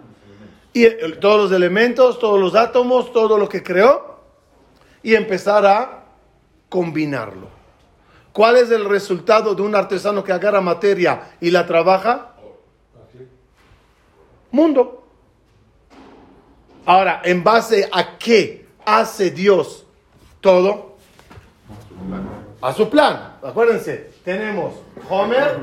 Y 0.73 0.87
todos 1.21 1.51
los 1.51 1.53
elementos, 1.53 2.19
todos 2.19 2.39
los 2.39 2.55
átomos, 2.55 3.13
todo 3.13 3.39
lo 3.39 3.49
que 3.49 3.63
creó. 3.63 4.19
Y 5.03 5.15
empezar 5.15 5.65
a 5.67 6.05
combinarlo. 6.69 7.49
¿Cuál 8.33 8.57
es 8.57 8.71
el 8.71 8.85
resultado 8.85 9.55
de 9.55 9.63
un 9.63 9.75
artesano 9.75 10.23
que 10.23 10.33
agarra 10.33 10.61
materia 10.61 11.33
y 11.41 11.51
la 11.51 11.67
trabaja? 11.67 12.35
Mundo. 14.51 15.05
Ahora, 16.87 17.21
¿en 17.25 17.43
base 17.45 17.89
a 17.93 18.17
qué 18.17 18.67
hace 18.85 19.31
Dios 19.31 19.85
todo? 20.41 20.97
A 22.61 22.73
su 22.73 22.89
plan. 22.89 23.37
Acuérdense, 23.43 24.11
tenemos 24.25 24.75
Homer, 25.09 25.59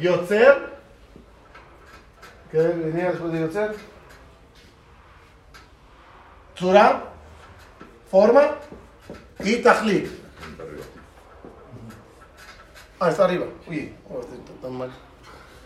Yotzer. 0.00 0.73
¿Qué 2.54 2.60
venía 2.60 3.10
después 3.10 3.32
de 3.32 3.40
Yotzer? 3.40 3.74
Tzura, 6.54 7.02
forma 8.08 8.42
y 9.40 9.56
Tajlit. 9.56 10.08
Ah, 13.00 13.10
está 13.10 13.24
arriba. 13.24 13.46
Uy, 13.66 13.92
oh, 14.08 14.20
estoy 14.20 14.38
tan 14.62 14.72
mal. 14.72 14.90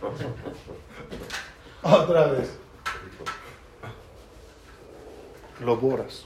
Otra 1.83 2.27
vez. 2.29 2.59
Lo 5.61 5.77
borras. 5.77 6.25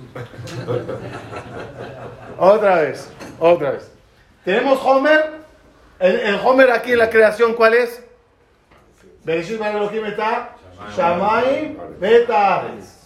otra 2.39 2.77
vez, 2.83 3.11
otra 3.41 3.71
vez. 3.73 3.91
Tenemos 4.45 4.79
Homer. 4.85 5.43
El, 5.99 6.21
el 6.21 6.35
Homer 6.37 6.71
aquí 6.71 6.93
en 6.93 6.99
la 6.99 7.11
creación, 7.11 7.55
¿cuál 7.55 7.75
es? 7.75 8.12
Bereshit 9.25 9.59
bara 9.59 9.79
Elohim 9.79 10.05
eta 10.07 10.57
Shamayim 10.97 11.79
beta 12.01 12.57
Aretz. 12.57 13.03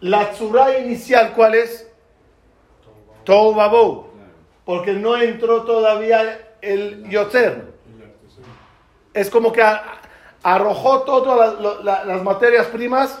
La 0.00 0.30
tzura 0.32 0.78
inicial, 0.78 1.32
¿cuál 1.34 1.54
es? 1.54 1.88
Tohu 3.24 3.54
Babou. 3.54 4.06
Porque 4.64 4.92
no 4.92 5.16
entró 5.16 5.62
todavía 5.62 6.48
el 6.60 7.08
Yotzer. 7.08 7.72
Es 9.14 9.30
como 9.30 9.52
que 9.52 9.62
arrojó 10.42 11.02
todas 11.02 11.38
las, 11.54 11.60
lo- 11.60 11.82
la- 11.82 12.04
las 12.04 12.22
materias 12.22 12.66
primas 12.66 13.18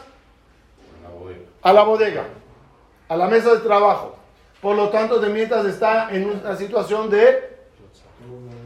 a 1.62 1.72
la 1.72 1.82
bodega, 1.82 2.24
a 3.08 3.16
la 3.16 3.26
mesa 3.28 3.54
de 3.54 3.60
trabajo. 3.60 4.16
Por 4.60 4.76
lo 4.76 4.90
tanto, 4.90 5.18
de 5.18 5.28
mientras 5.30 5.64
está 5.64 6.10
en 6.10 6.28
una 6.28 6.56
situación 6.56 7.08
de 7.08 7.56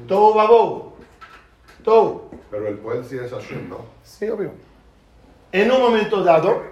Tohu 0.09 0.35
Babou. 0.35 0.90
Tohu. 1.83 2.31
Pero 2.51 2.69
el 2.69 2.79
poder 2.79 3.05
sí 3.05 3.17
es 3.17 3.31
Hashem, 3.31 3.69
¿no? 3.69 3.85
Sí, 4.03 4.29
obvio. 4.29 4.53
En 5.53 5.71
un 5.71 5.81
momento 5.81 6.23
dado, 6.23 6.63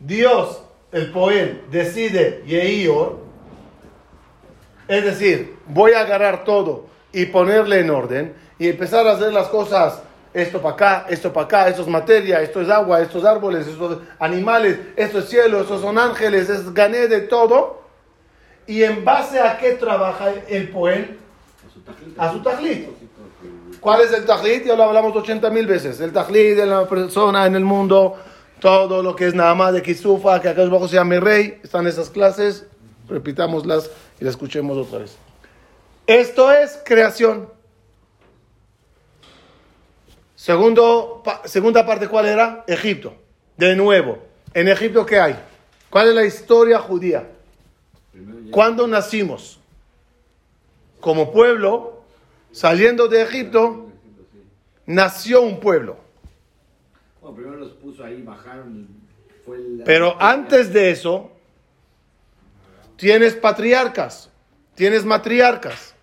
Dios, 0.00 0.62
el 0.92 1.10
Poel, 1.10 1.62
decide 1.70 2.42
Yehior, 2.46 3.18
es 4.88 5.04
decir, 5.04 5.56
voy 5.66 5.92
a 5.92 6.00
agarrar 6.00 6.44
todo 6.44 6.86
y 7.12 7.26
ponerle 7.26 7.80
en 7.80 7.90
orden 7.90 8.34
y 8.58 8.68
empezar 8.68 9.06
a 9.06 9.12
hacer 9.12 9.32
las 9.32 9.48
cosas, 9.48 10.02
esto 10.32 10.60
para 10.62 10.74
acá, 10.74 11.06
esto 11.10 11.32
para 11.32 11.46
acá, 11.46 11.68
esto 11.68 11.82
es 11.82 11.88
materia, 11.88 12.40
esto 12.40 12.60
es 12.62 12.70
agua, 12.70 13.00
estos 13.02 13.24
árboles, 13.24 13.66
estos 13.66 13.98
animales, 14.18 14.78
esto 14.96 15.18
es 15.18 15.28
cielo, 15.28 15.60
estos 15.60 15.82
son 15.82 15.98
ángeles, 15.98 16.48
es 16.48 16.72
gané 16.72 17.08
de 17.08 17.20
todo. 17.20 17.82
Y 18.66 18.82
en 18.82 19.04
base 19.04 19.40
a 19.40 19.58
qué 19.58 19.72
trabaja 19.72 20.32
el 20.48 20.70
Poel, 20.70 21.18
a 22.16 22.32
su 22.32 22.42
tajlit. 22.42 22.88
¿Cuál 23.80 24.02
es 24.02 24.12
el 24.12 24.24
tajlit? 24.24 24.64
Ya 24.64 24.76
lo 24.76 24.84
hablamos 24.84 25.14
80 25.16 25.50
mil 25.50 25.66
veces. 25.66 26.00
El 26.00 26.12
tajlit 26.12 26.56
de 26.56 26.66
la 26.66 26.86
persona 26.88 27.46
en 27.46 27.54
el 27.54 27.64
mundo, 27.64 28.16
todo 28.60 29.02
lo 29.02 29.14
que 29.14 29.26
es 29.26 29.34
nada 29.34 29.54
más 29.54 29.72
de 29.72 29.82
Kisufa, 29.82 30.40
que 30.40 30.48
acá 30.48 30.62
abajo 30.62 30.88
se 30.88 30.96
llama 30.96 31.20
rey, 31.20 31.60
están 31.62 31.86
esas 31.86 32.10
clases, 32.10 32.66
repitámoslas 33.08 33.90
y 34.20 34.24
las 34.24 34.32
escuchemos 34.32 34.76
otra 34.76 35.00
vez. 35.00 35.16
Esto 36.06 36.50
es 36.50 36.78
creación. 36.84 37.48
Segundo, 40.34 41.20
pa- 41.24 41.42
segunda 41.46 41.84
parte, 41.84 42.08
¿cuál 42.08 42.26
era? 42.26 42.64
Egipto. 42.66 43.14
De 43.56 43.74
nuevo, 43.74 44.18
en 44.54 44.68
Egipto, 44.68 45.04
¿qué 45.04 45.18
hay? 45.18 45.36
¿Cuál 45.90 46.08
es 46.08 46.14
la 46.14 46.24
historia 46.24 46.78
judía? 46.78 47.28
¿Cuándo 48.50 48.86
nacimos? 48.86 49.58
Como 51.00 51.32
pueblo, 51.32 51.97
saliendo 52.58 53.06
de 53.06 53.22
Egipto, 53.22 53.86
nació 54.84 55.42
un 55.42 55.60
pueblo. 55.60 55.96
Bueno, 57.20 57.36
primero 57.36 57.56
los 57.56 57.72
puso 57.74 58.02
ahí, 58.02 58.20
bajaron 58.22 58.88
y 58.88 59.44
fue 59.44 59.58
el... 59.58 59.82
Pero 59.84 60.20
antes 60.20 60.72
de 60.72 60.90
eso, 60.90 61.30
tienes 62.96 63.36
patriarcas, 63.36 64.28
tienes 64.74 65.04
matriarcas. 65.04 65.94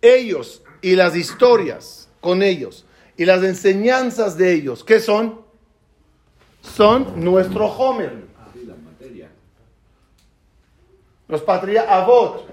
Ellos 0.00 0.64
y 0.80 0.96
las 0.96 1.14
historias 1.14 2.08
con 2.20 2.42
ellos 2.42 2.84
y 3.16 3.24
las 3.24 3.44
enseñanzas 3.44 4.36
de 4.36 4.52
ellos, 4.52 4.82
¿qué 4.82 4.98
son? 4.98 5.42
Son 6.62 7.22
nuestro 7.22 7.66
Homer. 7.66 8.24
Materia. 8.84 9.30
Los 11.28 11.42
patria 11.42 11.82
Avot, 11.82 12.44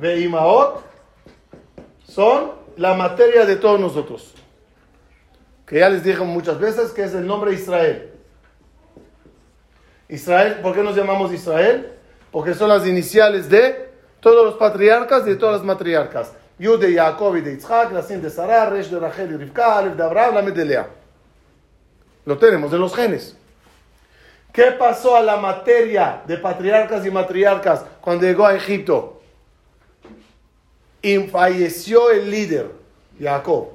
Veimaot, 0.00 0.91
son 2.14 2.52
la 2.76 2.94
materia 2.94 3.46
de 3.46 3.56
todos 3.56 3.80
nosotros. 3.80 4.34
Que 5.66 5.78
ya 5.78 5.88
les 5.88 6.04
dije 6.04 6.20
muchas 6.20 6.58
veces 6.58 6.90
que 6.90 7.04
es 7.04 7.14
el 7.14 7.26
nombre 7.26 7.54
Israel. 7.54 8.10
Israel, 10.08 10.58
¿por 10.62 10.74
qué 10.74 10.82
nos 10.82 10.94
llamamos 10.94 11.32
Israel? 11.32 11.92
Porque 12.30 12.52
son 12.52 12.68
las 12.68 12.86
iniciales 12.86 13.48
de 13.48 13.90
todos 14.20 14.44
los 14.44 14.54
patriarcas 14.56 15.22
y 15.26 15.30
de 15.30 15.36
todas 15.36 15.56
las 15.56 15.64
matriarcas. 15.64 16.32
Yud 16.58 16.80
de 16.80 16.94
Jacob 16.94 17.34
y 17.36 17.40
de 17.40 17.52
Yitzhak, 17.52 17.92
la 17.92 18.02
Sin 18.02 18.20
de 18.20 18.28
Sarah, 18.28 18.70
de 18.70 18.98
Rachel 18.98 19.32
y 19.32 19.36
Rivka, 19.36 19.82
de 19.82 20.02
Abraham, 20.02 20.34
la 20.34 20.42
de. 20.42 20.84
Lo 22.26 22.36
tenemos 22.36 22.72
en 22.72 22.80
los 22.80 22.94
genes. 22.94 23.36
¿Qué 24.52 24.72
pasó 24.72 25.16
a 25.16 25.22
la 25.22 25.38
materia 25.38 26.22
de 26.26 26.36
patriarcas 26.36 27.06
y 27.06 27.10
matriarcas 27.10 27.84
cuando 28.02 28.26
llegó 28.26 28.44
a 28.44 28.54
Egipto? 28.54 29.21
Falleció 31.30 32.10
el 32.10 32.30
líder, 32.30 32.70
Jacob. 33.20 33.68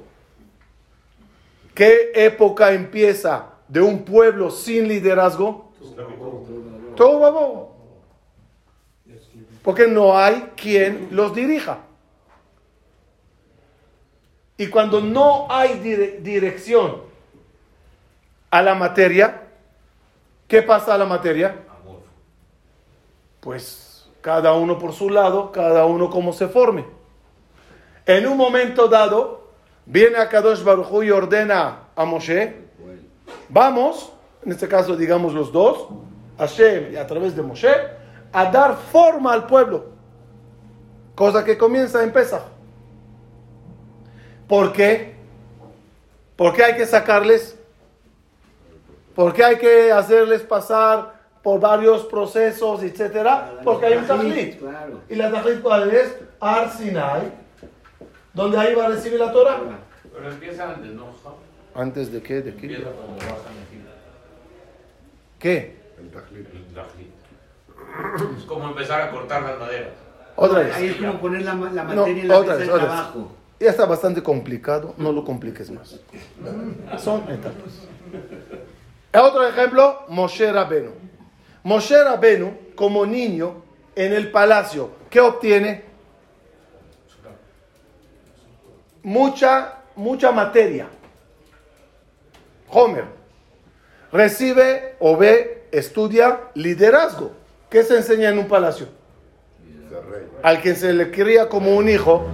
¿Qué 1.74 2.10
época 2.14 2.72
empieza 2.72 3.50
de 3.68 3.80
un 3.80 4.04
pueblo 4.04 4.50
sin 4.50 4.88
liderazgo? 4.88 5.70
Todo 6.96 7.18
babo. 7.20 7.76
Porque 9.62 9.86
no 9.86 10.16
hay 10.18 10.52
quien 10.56 11.08
los 11.12 11.34
dirija. 11.34 11.78
Y 14.56 14.66
cuando 14.68 15.00
no 15.00 15.46
hay 15.50 15.78
dire- 15.78 16.18
dirección 16.20 17.02
a 18.50 18.62
la 18.62 18.74
materia, 18.74 19.42
¿qué 20.48 20.62
pasa 20.62 20.94
a 20.94 20.98
la 20.98 21.04
materia? 21.04 21.54
Pues 23.40 24.08
cada 24.20 24.54
uno 24.54 24.78
por 24.78 24.92
su 24.92 25.10
lado, 25.10 25.52
cada 25.52 25.84
uno 25.86 26.10
como 26.10 26.32
se 26.32 26.48
forme. 26.48 26.84
En 28.08 28.26
un 28.26 28.38
momento 28.38 28.88
dado, 28.88 29.50
viene 29.84 30.16
a 30.16 30.30
Kadosh 30.30 30.62
Baruj 30.62 31.04
y 31.04 31.10
ordena 31.10 31.88
a 31.94 32.06
Moshe, 32.06 32.56
vamos, 33.50 34.10
en 34.42 34.52
este 34.52 34.66
caso 34.66 34.96
digamos 34.96 35.34
los 35.34 35.52
dos, 35.52 35.88
Hashem 36.38 36.94
y 36.94 36.96
a 36.96 37.06
través 37.06 37.36
de 37.36 37.42
Moshe, 37.42 37.70
a 38.32 38.50
dar 38.50 38.76
forma 38.90 39.34
al 39.34 39.46
pueblo. 39.46 39.90
Cosa 41.14 41.44
que 41.44 41.58
comienza 41.58 42.02
en 42.02 42.10
Pesach. 42.10 42.44
¿Por 44.48 44.72
qué? 44.72 45.14
¿Por 46.34 46.54
qué 46.54 46.64
hay 46.64 46.76
que 46.76 46.86
sacarles? 46.86 47.58
¿Por 49.14 49.34
qué 49.34 49.44
hay 49.44 49.58
que 49.58 49.92
hacerles 49.92 50.40
pasar 50.40 51.12
por 51.42 51.60
varios 51.60 52.06
procesos, 52.06 52.82
etcétera? 52.82 53.60
Porque 53.62 53.84
hay 53.84 53.98
un 53.98 54.06
tajlit. 54.06 54.62
¿Y 55.10 55.14
la 55.14 55.30
tajlit 55.30 55.60
cuál 55.60 55.90
es? 55.90 56.16
Ar 56.40 56.70
Donde 58.38 58.56
ahí 58.58 58.74
va 58.74 58.86
a 58.86 58.88
recibir 58.90 59.18
la 59.18 59.32
Torah. 59.32 59.60
Pero 60.14 60.30
empieza 60.30 60.72
antes, 60.72 60.92
¿no? 60.92 61.06
¿Antes 61.74 62.12
de 62.12 62.22
qué? 62.22 62.34
¿De 62.40 62.54
qué? 62.54 62.66
Empieza 62.66 62.90
cuando 62.92 63.16
bajan 63.16 63.34
aquí. 63.66 63.78
¿Qué? 65.40 65.76
El 66.00 66.10
Tajlit. 66.10 66.46
El 66.54 66.74
Tajlit. 66.74 68.38
Es 68.38 68.44
como 68.44 68.68
empezar 68.68 69.02
a 69.02 69.10
cortar 69.10 69.42
las 69.42 69.58
maderas. 69.58 69.88
Otra 70.36 70.60
vez. 70.60 70.74
Ahí 70.76 70.86
es 70.86 70.96
como 70.96 71.20
poner 71.20 71.42
la, 71.42 71.54
la 71.54 71.84
No, 71.84 72.02
materia 72.02 72.22
en 72.22 72.28
la 72.28 72.38
otra 72.38 72.54
mesa 72.54 72.58
vez, 72.58 72.66
de 72.68 72.72
otra 72.74 72.84
vez. 72.86 72.94
trabajo. 72.94 73.32
Ya 73.58 73.70
está 73.70 73.86
bastante 73.86 74.22
complicado, 74.22 74.94
no 74.98 75.10
lo 75.10 75.24
compliques 75.24 75.68
más. 75.72 75.98
Son 76.98 77.22
etapas. 77.22 77.88
Otro 79.14 79.48
ejemplo, 79.48 80.02
Moshe 80.08 80.52
Rabenu. 80.52 80.92
Moshe 81.64 82.04
Rabenu, 82.04 82.56
como 82.76 83.04
niño, 83.04 83.62
en 83.96 84.12
el 84.12 84.30
palacio, 84.30 84.90
¿qué 85.10 85.20
obtiene? 85.20 85.87
Mucha, 89.02 89.78
mucha 89.96 90.32
materia. 90.32 90.86
Homer. 92.70 93.04
Recibe 94.12 94.96
o 94.98 95.16
ve, 95.16 95.66
estudia 95.70 96.40
liderazgo. 96.54 97.32
¿Qué 97.70 97.82
se 97.82 97.96
enseña 97.96 98.30
en 98.30 98.38
un 98.38 98.48
palacio? 98.48 98.88
Al 100.42 100.62
que 100.62 100.74
se 100.74 100.92
le 100.92 101.10
cría 101.10 101.48
como 101.48 101.76
un 101.76 101.88
hijo, 101.88 102.26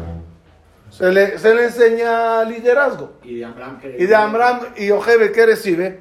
se 0.90 1.10
le, 1.10 1.38
se 1.38 1.54
le 1.54 1.64
enseña 1.64 2.44
liderazgo. 2.44 3.14
Y 3.22 3.38
de 3.38 3.44
Abraham 3.44 3.80
que 3.80 3.96
Y 3.98 4.06
de 4.06 4.14
Amram 4.14 4.60
y 4.76 4.90
Ojebe, 4.90 5.32
¿qué 5.32 5.46
recibe? 5.46 6.00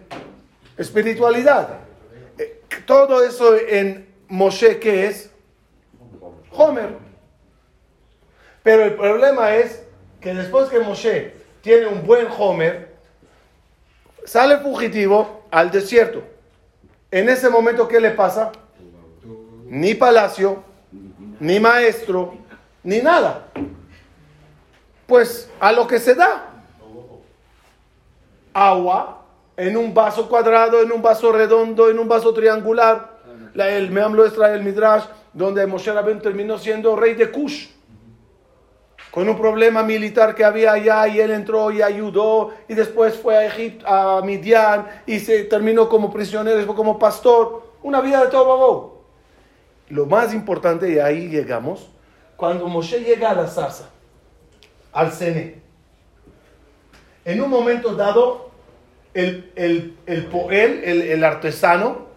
Espiritualidad. 0.78 1.80
Eh, 2.38 2.62
Todo 2.86 3.24
eso 3.24 3.56
en 3.56 4.08
Moshe, 4.28 4.80
¿qué 4.80 5.08
es? 5.08 5.32
Homer. 6.52 6.98
Pero 8.62 8.84
el 8.84 8.96
problema 8.96 9.56
es 9.56 9.83
que 10.24 10.34
después 10.34 10.70
que 10.70 10.80
Moshe 10.80 11.34
tiene 11.62 11.86
un 11.88 12.06
buen 12.06 12.28
Homer, 12.38 12.94
sale 14.26 14.58
fugitivo 14.60 15.44
al 15.52 15.70
desierto. 15.70 16.24
En 17.12 17.30
ese 17.30 17.50
momento, 17.50 17.88
¿qué 17.88 18.00
le 18.00 18.12
pasa? 18.12 18.52
Ni 19.66 19.94
palacio, 19.96 20.64
ni 21.40 21.60
maestro, 21.60 22.36
ni 22.84 23.00
nada. 23.02 23.48
Pues 25.06 25.50
a 25.60 25.72
lo 25.72 25.86
que 25.88 26.00
se 26.00 26.16
da. 26.16 26.50
Agua 28.54 29.20
en 29.58 29.78
un 29.78 29.94
vaso 29.94 30.28
cuadrado, 30.30 30.82
en 30.82 30.92
un 30.92 31.02
vaso 31.02 31.32
redondo, 31.32 31.90
en 31.90 32.00
un 32.00 32.08
vaso 32.08 32.34
triangular. 32.34 33.14
La- 33.54 33.70
el 33.70 33.92
Meam 33.92 34.14
lo 34.14 34.26
extrae 34.26 34.56
el 34.56 34.64
Midrash, 34.64 35.04
donde 35.34 35.66
Moshe 35.68 35.92
Rabén 35.92 36.20
terminó 36.22 36.58
siendo 36.58 36.96
rey 36.96 37.14
de 37.14 37.30
Cush. 37.32 37.68
Con 39.14 39.30
un 39.30 39.38
problema 39.38 39.84
militar 39.84 40.34
que 40.34 40.44
había 40.44 40.72
allá 40.72 41.08
y 41.08 41.20
él 41.20 41.30
entró 41.30 41.70
y 41.70 41.84
ayudó 41.84 42.52
y 42.68 42.74
después 42.74 43.16
fue 43.16 43.38
a 43.38 43.46
Egipto, 43.46 43.88
a 43.88 44.24
Midian 44.24 44.88
y 45.06 45.20
se 45.20 45.44
terminó 45.44 45.88
como 45.88 46.12
prisionero, 46.12 46.58
después 46.58 46.76
como 46.76 46.98
pastor. 46.98 47.62
Una 47.84 48.02
vida 48.02 48.24
de 48.24 48.32
todo 48.32 48.48
babó. 48.48 49.04
Lo 49.90 50.08
más 50.08 50.34
importante, 50.34 50.90
y 50.90 50.98
ahí 50.98 51.28
llegamos, 51.28 51.92
cuando 52.36 52.68
Moshe 52.68 53.02
llega 53.02 53.30
a 53.30 53.36
la 53.36 53.46
zarza, 53.46 53.88
al 54.92 55.12
Cené. 55.12 55.62
En 57.24 57.40
un 57.40 57.52
momento 57.52 57.94
dado, 57.94 58.50
el, 59.14 59.52
el, 59.56 59.96
el 60.08 60.28
el, 60.50 61.02
el 61.04 61.24
artesano, 61.24 62.08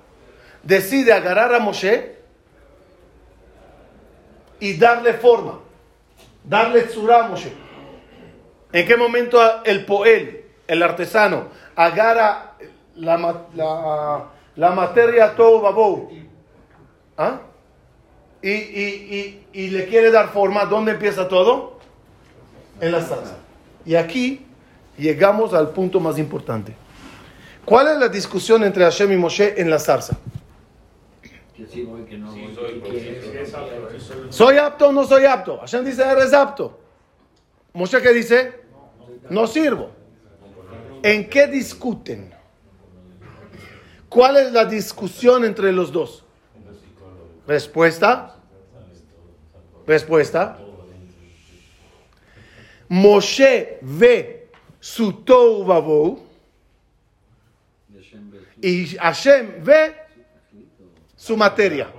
decide 0.63 1.13
agarrar 1.13 1.55
a 1.55 1.59
Moshe 1.59 2.17
y 4.61 4.79
darle 4.79 5.13
forma, 5.13 5.61
darle 6.49 6.83
tzura 6.83 7.29
Moshe. 7.29 7.53
¿En 8.73 8.87
qué 8.87 8.97
momento 8.97 9.39
el 9.65 9.85
poel, 9.85 10.45
el 10.67 10.83
artesano, 10.83 11.49
agarra 11.75 12.57
la, 12.97 14.25
la 14.57 14.71
materia 14.73 15.35
todo 15.35 15.61
babou? 15.61 16.11
¿Ah? 17.17 17.41
Y, 18.43 18.51
y, 18.51 19.45
y, 19.53 19.61
y 19.65 19.71
le 19.71 19.87
quiere 19.87 20.11
dar 20.11 20.29
forma, 20.29 20.67
¿dónde 20.67 20.93
empieza 20.93 21.27
todo? 21.27 21.79
En 22.81 22.93
la 22.93 23.01
salsa. 23.01 23.37
Y 23.85 23.95
aquí 23.95 24.45
llegamos 24.99 25.55
al 25.55 25.71
punto 25.71 26.01
más 26.01 26.19
importante. 26.19 26.77
¿Cuál 27.65 27.89
es 27.89 27.99
la 27.99 28.09
discusión 28.09 28.63
entre 28.65 28.85
Hashem 28.85 29.13
y 29.13 29.17
Moshe 29.17 29.61
en 29.61 29.71
la 29.71 29.79
zarza? 29.79 30.17
Que 31.57 31.67
sí 31.67 31.83
voy, 31.85 32.05
que 32.05 32.19
no 32.19 32.31
voy. 32.31 32.55
soy- 32.55 32.81
que 32.81 32.89
quiere, 32.91 33.23
sí, 33.23 33.31
que 33.31 33.43
es 33.43 33.53
no 33.53 33.59
apto, 33.59 33.71
quiere. 33.89 33.97
eso 33.97 34.33
¿Soy 34.33 34.59
apto 34.59 34.89
o 34.89 34.93
no 34.93 35.05
soy 35.05 35.25
apto? 35.25 35.59
Hashem 35.59 35.85
dice, 35.85 36.03
eres 36.03 36.33
apto. 36.35 36.79
Moshe 37.73 38.01
qué 38.03 38.13
dice? 38.13 38.61
No 39.31 39.47
sirvo. 39.47 39.91
¿En 41.03 41.29
qué 41.29 41.47
discuten? 41.47 42.35
¿Cuál 44.09 44.37
es 44.37 44.53
la 44.53 44.65
discusión 44.65 45.45
entre 45.45 45.73
los 45.73 45.93
dos? 45.93 46.25
Respuesta. 47.47 48.37
Respuesta. 49.87 50.59
Moshe 52.89 53.79
ve 53.83 54.49
su 54.81 55.13
tohu 55.13 56.21
y 58.61 58.87
Hashem 58.97 59.65
ve 59.65 60.06
su 61.17 61.37
materia. 61.37 61.91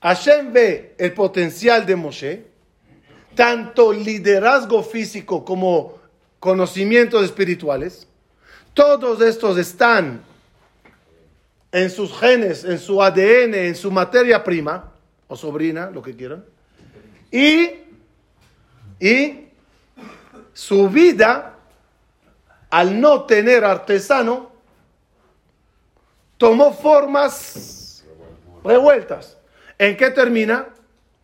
Hashem 0.00 0.52
ve 0.52 0.94
el 0.96 1.12
potencial 1.12 1.84
de 1.84 1.96
Moshe, 1.96 2.44
tanto 3.34 3.92
liderazgo 3.92 4.82
físico 4.82 5.44
como 5.44 5.98
conocimientos 6.38 7.24
espirituales. 7.24 8.06
Todos 8.74 9.20
estos 9.20 9.58
están 9.58 10.22
en 11.72 11.90
sus 11.90 12.16
genes, 12.18 12.64
en 12.64 12.78
su 12.78 13.02
ADN, 13.02 13.54
en 13.54 13.74
su 13.74 13.90
materia 13.90 14.42
prima, 14.42 14.92
o 15.26 15.36
sobrina, 15.36 15.90
lo 15.90 16.00
que 16.00 16.14
quieran. 16.14 16.44
Y, 17.30 17.70
y 19.00 19.48
su 20.54 20.88
vida, 20.88 21.56
al 22.70 23.00
no 23.00 23.24
tener 23.24 23.64
artesano, 23.64 24.50
tomó 26.38 26.72
formas 26.72 28.04
revueltas. 28.64 29.36
¿En 29.76 29.96
qué 29.96 30.10
termina? 30.10 30.68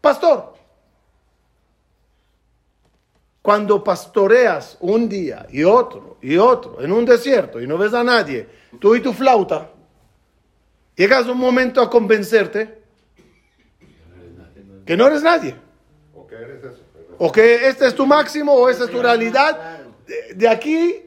Pastor. 0.00 0.55
Cuando 3.40 3.83
pastoreas 3.83 4.77
un 4.81 5.09
día 5.09 5.46
y 5.50 5.64
otro 5.64 6.18
y 6.22 6.37
otro 6.37 6.83
en 6.83 6.92
un 6.92 7.05
desierto 7.05 7.61
y 7.61 7.66
no 7.66 7.77
ves 7.77 7.92
a 7.94 8.03
nadie, 8.03 8.48
tú 8.81 8.94
y 8.94 9.00
tu 9.00 9.12
flauta, 9.12 9.70
llegas 10.96 11.27
un 11.27 11.38
momento 11.38 11.81
a 11.81 11.90
convencerte 11.90 12.83
que 14.87 14.96
no 14.96 15.07
eres 15.07 15.22
nadie. 15.22 15.55
¿O 16.14 16.27
qué 16.27 16.37
eres 16.37 16.64
eso? 16.64 16.81
O 17.18 17.31
que 17.31 17.68
este 17.68 17.87
es 17.87 17.94
tu 17.94 18.07
máximo 18.07 18.53
o 18.53 18.68
esa 18.68 18.85
es 18.85 18.90
tu 18.90 19.00
realidad. 19.00 19.81
De, 20.07 20.35
de 20.35 20.48
aquí 20.48 21.03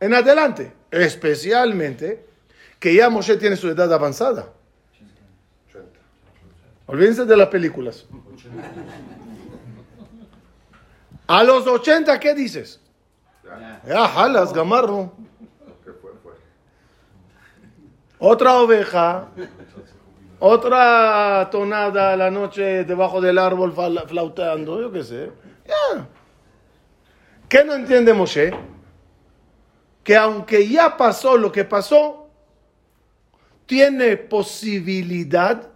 en 0.00 0.14
adelante. 0.14 0.77
Especialmente 0.90 2.26
que 2.78 2.94
ya 2.94 3.10
Moshe 3.10 3.36
tiene 3.36 3.56
su 3.56 3.68
edad 3.68 3.92
avanzada. 3.92 4.48
80. 5.68 5.88
Olvídense 6.86 7.24
de 7.24 7.36
las 7.36 7.48
películas. 7.48 8.06
A 11.26 11.44
los 11.44 11.66
80, 11.66 12.18
¿qué 12.20 12.34
dices? 12.34 12.80
Ya. 13.86 14.08
Jalas, 14.08 14.52
gamarro. 14.52 15.12
Otra 18.18 18.56
oveja. 18.58 19.28
Otra 20.40 21.48
tonada 21.50 22.16
la 22.16 22.30
noche 22.30 22.84
debajo 22.84 23.20
del 23.20 23.38
árbol 23.38 23.74
fla- 23.74 24.06
flautando, 24.06 24.80
yo 24.80 24.90
qué 24.92 25.02
sé. 25.02 25.30
Ya. 25.66 26.06
¿Qué 27.48 27.64
no 27.64 27.74
entiende 27.74 28.12
Moshe? 28.14 28.52
Que 30.08 30.16
aunque 30.16 30.66
ya 30.66 30.96
pasó 30.96 31.36
lo 31.36 31.52
que 31.52 31.66
pasó, 31.66 32.30
tiene 33.66 34.16
posibilidad 34.16 35.68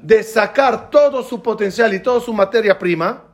De 0.00 0.22
sacar 0.22 0.88
todo 0.88 1.22
su 1.22 1.42
potencial 1.42 1.92
y 1.92 2.00
toda 2.00 2.18
su 2.18 2.32
materia 2.32 2.78
prima 2.78 3.24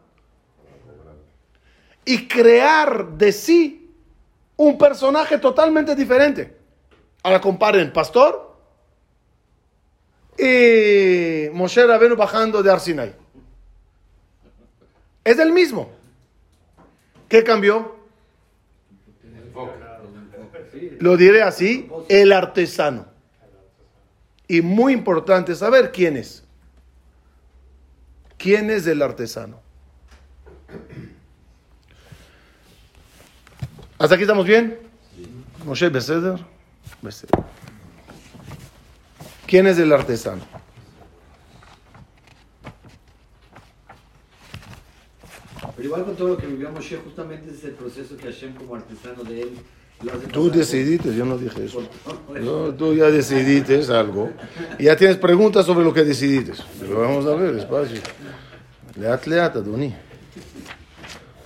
y 2.05 2.27
crear 2.27 3.11
de 3.11 3.31
sí 3.31 3.95
un 4.57 4.77
personaje 4.77 5.39
totalmente 5.39 5.95
diferente. 5.95 6.57
Ahora 7.23 7.41
comparen 7.41 7.93
pastor 7.93 8.57
y 10.37 11.49
Moshe 11.53 11.87
Rabenu 11.87 12.17
bajando 12.17 12.61
de 12.61 12.73
Arsinai. 12.73 13.15
Es 15.23 15.39
el 15.39 15.53
mismo. 15.53 15.93
¿Qué 17.29 17.45
cambió? 17.45 17.98
Lo 21.01 21.17
diré 21.17 21.43
así, 21.43 21.89
el 22.09 22.33
artesano. 22.33 23.07
Y 24.49 24.63
muy 24.63 24.93
importante 24.93 25.55
saber 25.55 25.93
quién 25.93 26.17
es. 26.17 26.45
¿Quién 28.37 28.71
es 28.71 28.87
el 28.87 29.03
artesano? 29.03 29.61
¿Hasta 33.99 34.15
aquí 34.15 34.23
estamos 34.23 34.47
bien? 34.47 34.79
Moshe 35.65 35.89
Beseder. 35.89 36.39
¿Quién 39.47 39.67
es 39.67 39.79
el 39.79 39.93
artesano? 39.93 40.43
Pero 45.77 45.89
igual 45.89 46.05
con 46.05 46.17
todo 46.17 46.29
lo 46.29 46.37
que 46.39 46.47
vivió 46.47 46.71
Moshe, 46.71 46.97
justamente 46.97 47.53
es 47.53 47.63
el 47.65 47.73
proceso 47.73 48.17
que 48.17 48.25
Hashem 48.25 48.55
como 48.55 48.75
artesano 48.75 49.23
de 49.23 49.43
él 49.43 49.59
Tú 50.33 50.51
decidiste, 50.51 51.15
yo 51.15 51.25
no 51.25 51.37
dije 51.37 51.65
eso. 51.65 51.83
tú 52.79 52.95
ya 52.95 53.07
decidiste 53.07 53.81
algo. 53.93 54.31
Y 54.79 54.85
ya 54.85 54.97
tienes 54.97 55.17
preguntas 55.17 55.67
sobre 55.67 55.85
lo 55.85 55.93
que 55.93 56.05
decidiste. 56.05 56.53
Pero 56.79 57.01
vamos 57.01 57.27
a 57.27 57.35
ver, 57.35 57.55
despacio. 57.55 58.01
Leat, 58.97 59.27
leat, 59.27 59.57
Adoni. 59.57 59.95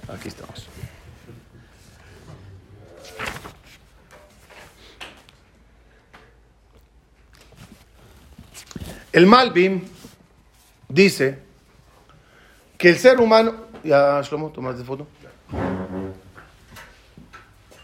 Aquí 0.09 0.29
estamos. 0.29 0.69
El 9.13 9.27
Malbim 9.27 9.83
dice 10.89 11.39
que 12.77 12.91
el 12.91 12.99
ser 12.99 13.19
humano. 13.19 13.73
Ya, 13.85 14.21
Shlomo, 14.23 14.51
tomaste 14.51 14.85
foto. 14.85 15.07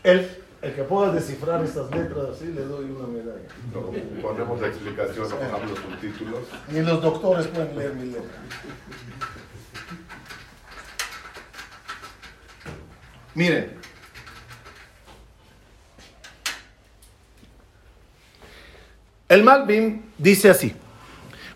El, 0.03 0.29
el 0.61 0.75
que 0.75 0.83
pueda 0.83 1.13
descifrar 1.13 1.65
estas 1.65 1.91
letras 1.91 2.31
así, 2.35 2.47
le 2.47 2.63
doy 2.63 2.91
una 2.91 3.07
medalla. 3.07 3.49
No, 3.73 4.23
Ponemos 4.23 4.61
la 4.61 4.67
explicación, 4.67 5.27
hablo 5.53 5.77
subtítulos. 5.77 6.41
Ni 6.69 6.81
los 6.81 7.01
doctores 7.01 7.47
pueden 7.47 7.79
leer 7.79 7.95
mi 7.95 8.07
letra. 8.07 8.39
Miren. 13.35 13.79
El 19.29 19.45
Malbim 19.45 20.03
dice 20.17 20.51
así. 20.51 20.75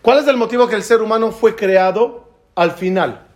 ¿Cuál 0.01 0.19
es 0.19 0.29
el 0.29 0.37
motivo 0.37 0.69
que 0.69 0.77
el 0.77 0.83
ser 0.85 1.03
humano 1.03 1.33
fue 1.33 1.57
creado 1.57 2.29
al 2.55 2.73
final? 2.73 3.27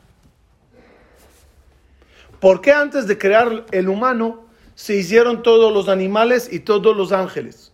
¿Por 2.39 2.61
qué 2.61 2.73
antes 2.73 3.09
de 3.09 3.19
crear 3.19 3.65
el 3.73 3.89
humano 3.89 4.46
se 4.77 4.95
hicieron 4.95 5.43
todos 5.43 5.73
los 5.73 5.89
animales 5.89 6.53
y 6.53 6.61
todos 6.61 6.97
los 6.97 7.11
ángeles? 7.11 7.73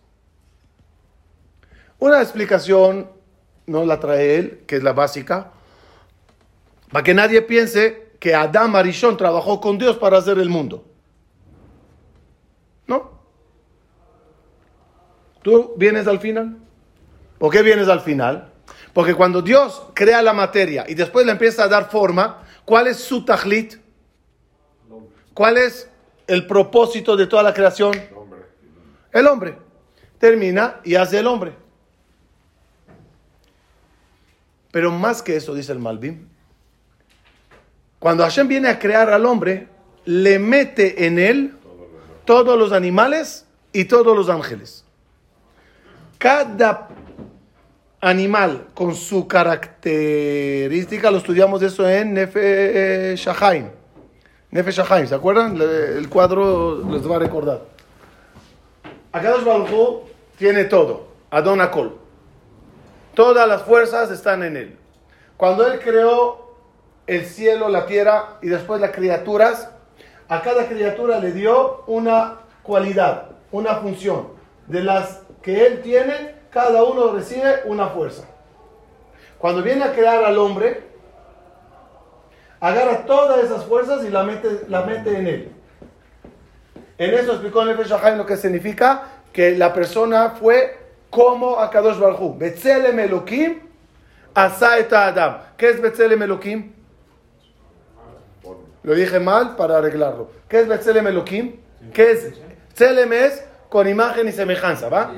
Una 1.99 2.21
explicación 2.21 3.11
no 3.67 3.85
la 3.85 3.99
trae 3.99 4.37
él, 4.37 4.63
que 4.65 4.77
es 4.77 4.83
la 4.83 4.93
básica, 4.93 5.51
para 6.91 7.03
que 7.03 7.13
nadie 7.13 7.41
piense 7.41 8.13
que 8.19 8.33
Adam 8.33 8.75
Arishon 8.75 9.17
trabajó 9.17 9.59
con 9.59 9.77
Dios 9.77 9.97
para 9.97 10.17
hacer 10.17 10.39
el 10.39 10.49
mundo. 10.49 10.85
¿No? 12.87 13.19
¿Tú 15.41 15.73
vienes 15.77 16.07
al 16.07 16.19
final? 16.19 16.57
¿Por 17.37 17.51
qué 17.51 17.61
vienes 17.61 17.89
al 17.89 17.99
final? 17.99 18.49
Porque 18.93 19.13
cuando 19.13 19.41
Dios 19.41 19.83
crea 19.93 20.21
la 20.21 20.33
materia 20.33 20.85
y 20.87 20.93
después 20.93 21.25
le 21.25 21.33
empieza 21.33 21.65
a 21.65 21.67
dar 21.67 21.89
forma, 21.89 22.45
¿cuál 22.63 22.87
es 22.87 22.97
su 22.97 23.25
tajlit? 23.25 23.75
¿Cuál 25.33 25.57
es 25.57 25.89
el 26.27 26.47
propósito 26.47 27.15
de 27.15 27.27
toda 27.27 27.43
la 27.43 27.53
creación? 27.53 27.93
Hombre, 28.15 28.41
El 29.11 29.27
hombre. 29.27 29.57
Termina 30.17 30.79
y 30.83 30.95
hace 30.95 31.19
el 31.19 31.27
hombre. 31.27 31.53
Pero 34.71 34.91
más 34.91 35.21
que 35.21 35.35
eso, 35.35 35.53
dice 35.53 35.71
el 35.71 35.79
Malvin, 35.79 36.27
cuando 37.99 38.23
Hashem 38.23 38.47
viene 38.47 38.69
a 38.69 38.79
crear 38.79 39.09
al 39.09 39.25
hombre, 39.25 39.67
le 40.05 40.39
mete 40.39 41.05
en 41.05 41.19
él 41.19 41.53
todos 42.25 42.57
los 42.57 42.71
animales 42.71 43.45
y 43.71 43.85
todos 43.85 44.15
los 44.15 44.29
ángeles. 44.29 44.83
Cada 46.17 46.89
animal 48.01 48.67
con 48.73 48.95
su 48.95 49.27
característica, 49.27 51.11
lo 51.11 51.17
estudiamos 51.17 51.61
eso 51.61 51.87
en 51.87 52.13
Nefe 52.13 53.15
Shahaim. 53.15 53.82
Nefe 54.53 54.69
Shahaim, 54.69 55.07
¿se 55.07 55.15
acuerdan? 55.15 55.59
El 55.59 56.07
cuadro 56.09 56.83
les 56.91 57.09
va 57.09 57.15
a 57.15 57.19
recordar. 57.19 57.61
Akadosh 59.11 59.43
Baruj 59.43 60.03
tiene 60.37 60.65
todo, 60.65 61.07
Adon 61.31 61.59
Akol. 61.59 61.97
Todas 63.15 63.47
las 63.47 63.63
fuerzas 63.63 64.11
están 64.11 64.43
en 64.43 64.55
él. 64.55 64.77
Cuando 65.37 65.65
él 65.65 65.79
creó 65.79 66.53
el 67.07 67.25
cielo, 67.25 67.67
la 67.67 67.87
tierra 67.87 68.37
y 68.43 68.47
después 68.47 68.79
las 68.79 68.91
criaturas, 68.91 69.71
a 70.29 70.43
cada 70.43 70.67
criatura 70.67 71.17
le 71.17 71.31
dio 71.31 71.83
una 71.87 72.41
cualidad, 72.61 73.31
una 73.51 73.77
función. 73.77 74.27
De 74.67 74.83
las 74.83 75.21
que 75.41 75.65
él 75.65 75.81
tiene, 75.81 76.35
cada 76.51 76.83
uno 76.83 77.11
recibe 77.11 77.61
una 77.65 77.87
fuerza. 77.87 78.25
Cuando 79.39 79.63
viene 79.63 79.83
a 79.83 79.93
crear 79.93 80.23
al 80.23 80.37
hombre, 80.37 80.92
agarra 82.63 83.05
todas 83.05 83.43
esas 83.43 83.65
fuerzas 83.65 84.05
y 84.05 84.09
la 84.09 84.23
mete, 84.23 84.61
la 84.69 84.83
mete 84.85 85.17
en 85.17 85.27
él. 85.27 85.51
En 86.97 87.13
eso 87.13 87.33
explicó 87.33 87.65
Nefesh 87.65 87.91
Haim 87.91 88.17
lo 88.17 88.25
que 88.25 88.37
significa 88.37 89.03
que 89.33 89.57
la 89.57 89.73
persona 89.73 90.29
fue 90.39 90.77
como 91.09 91.59
a 91.59 91.69
Kadosh 91.69 91.97
Baruj 91.99 92.37
Betzelem 92.37 92.97
Elohim 92.99 93.59
asa 94.33 94.77
et 94.79 94.93
Adam. 94.93 95.39
¿Qué 95.57 95.69
es 95.71 95.81
Betzelem 95.81 96.21
Elohim? 96.23 96.71
Lo 98.83 98.93
dije 98.95 99.19
mal 99.19 99.55
para 99.57 99.79
arreglarlo. 99.79 100.31
¿Qué 100.47 100.61
es 100.61 100.67
Betzelem 100.67 101.07
Elohim? 101.07 101.57
¿Qué 101.93 102.11
es? 102.11 102.33
Tzelem 102.73 103.11
es 103.11 103.43
con 103.67 103.89
imagen 103.89 104.27
y 104.27 104.31
semejanza, 104.31 104.87
¿va? 104.87 105.13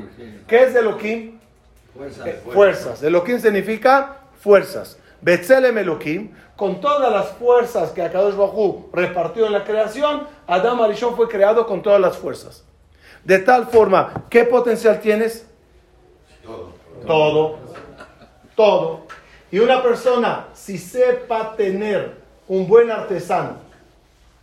¿Qué 0.47 0.63
es 0.63 0.75
Elohim? 0.75 1.39
Fuerza, 1.95 2.27
Eh, 2.27 2.41
Fuerzas. 2.51 3.03
Elohim 3.03 3.39
significa 3.39 4.17
fuerzas. 4.41 4.97
Betzelem 5.25 5.75
Elohim, 5.79 6.35
con 6.55 6.79
todas 6.79 7.11
las 7.11 7.29
fuerzas 7.29 7.89
que 7.89 8.03
Akadosh 8.03 8.35
Bajú 8.35 8.91
repartió 8.93 9.47
en 9.47 9.53
la 9.53 9.63
creación, 9.63 10.27
Adam 10.45 10.79
Arishon 10.81 11.15
fue 11.15 11.27
creado 11.27 11.65
con 11.65 11.81
todas 11.81 11.99
las 11.99 12.15
fuerzas. 12.15 12.63
De 13.23 13.39
tal 13.39 13.65
forma, 13.65 14.25
¿qué 14.29 14.43
potencial 14.43 14.99
tienes? 15.01 15.47
Todo. 16.43 16.73
Todo. 17.07 17.57
Todo. 18.55 19.07
Y 19.49 19.57
una 19.57 19.81
persona, 19.81 20.45
si 20.53 20.77
sepa 20.77 21.55
tener 21.55 22.17
un 22.47 22.67
buen 22.67 22.91
artesano 22.91 23.55